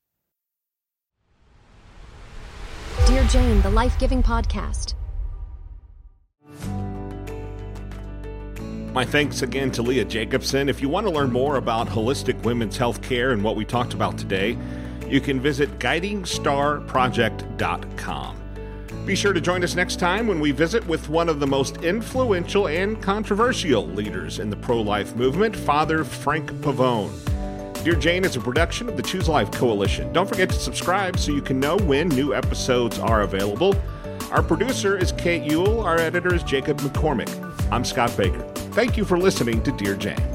Dear 3.07 3.23
Jane, 3.25 3.61
the 3.61 3.69
life 3.69 3.97
giving 3.99 4.23
podcast. 4.23 4.93
My 8.93 9.03
thanks 9.03 9.41
again 9.41 9.71
to 9.71 9.81
Leah 9.81 10.05
Jacobson. 10.05 10.69
If 10.69 10.79
you 10.79 10.87
want 10.87 11.07
to 11.07 11.13
learn 11.13 11.31
more 11.31 11.55
about 11.55 11.87
holistic 11.87 12.39
women's 12.43 12.77
health 12.77 13.01
care 13.01 13.31
and 13.31 13.43
what 13.43 13.55
we 13.55 13.65
talked 13.65 13.95
about 13.95 14.19
today, 14.19 14.55
you 15.09 15.19
can 15.19 15.39
visit 15.39 15.79
guidingstarproject.com. 15.79 18.42
Be 19.05 19.15
sure 19.15 19.33
to 19.33 19.41
join 19.41 19.65
us 19.65 19.75
next 19.75 19.99
time 19.99 20.27
when 20.27 20.39
we 20.39 20.51
visit 20.51 20.87
with 20.87 21.09
one 21.09 21.27
of 21.27 21.41
the 21.41 21.47
most 21.47 21.75
influential 21.83 22.69
and 22.69 23.01
controversial 23.01 23.85
leaders 23.85 24.39
in 24.39 24.49
the 24.49 24.55
pro 24.55 24.79
life 24.79 25.13
movement, 25.17 25.53
Father 25.53 26.05
Frank 26.05 26.49
Pavone. 26.61 27.11
Dear 27.83 27.95
Jane 27.95 28.23
is 28.23 28.37
a 28.37 28.39
production 28.39 28.87
of 28.87 28.95
the 28.95 29.03
Choose 29.03 29.27
Life 29.27 29.51
Coalition. 29.51 30.13
Don't 30.13 30.27
forget 30.27 30.49
to 30.51 30.55
subscribe 30.55 31.19
so 31.19 31.33
you 31.33 31.41
can 31.41 31.59
know 31.59 31.75
when 31.79 32.07
new 32.07 32.33
episodes 32.33 32.97
are 32.97 33.23
available. 33.23 33.75
Our 34.31 34.41
producer 34.41 34.97
is 34.97 35.11
Kate 35.11 35.43
Yule, 35.43 35.81
Our 35.81 35.99
editor 35.99 36.33
is 36.33 36.41
Jacob 36.41 36.79
McCormick. 36.79 37.29
I'm 37.73 37.83
Scott 37.83 38.15
Baker. 38.15 38.41
Thank 38.71 38.95
you 38.95 39.03
for 39.03 39.17
listening 39.17 39.61
to 39.63 39.73
Dear 39.73 39.95
Jane. 39.97 40.32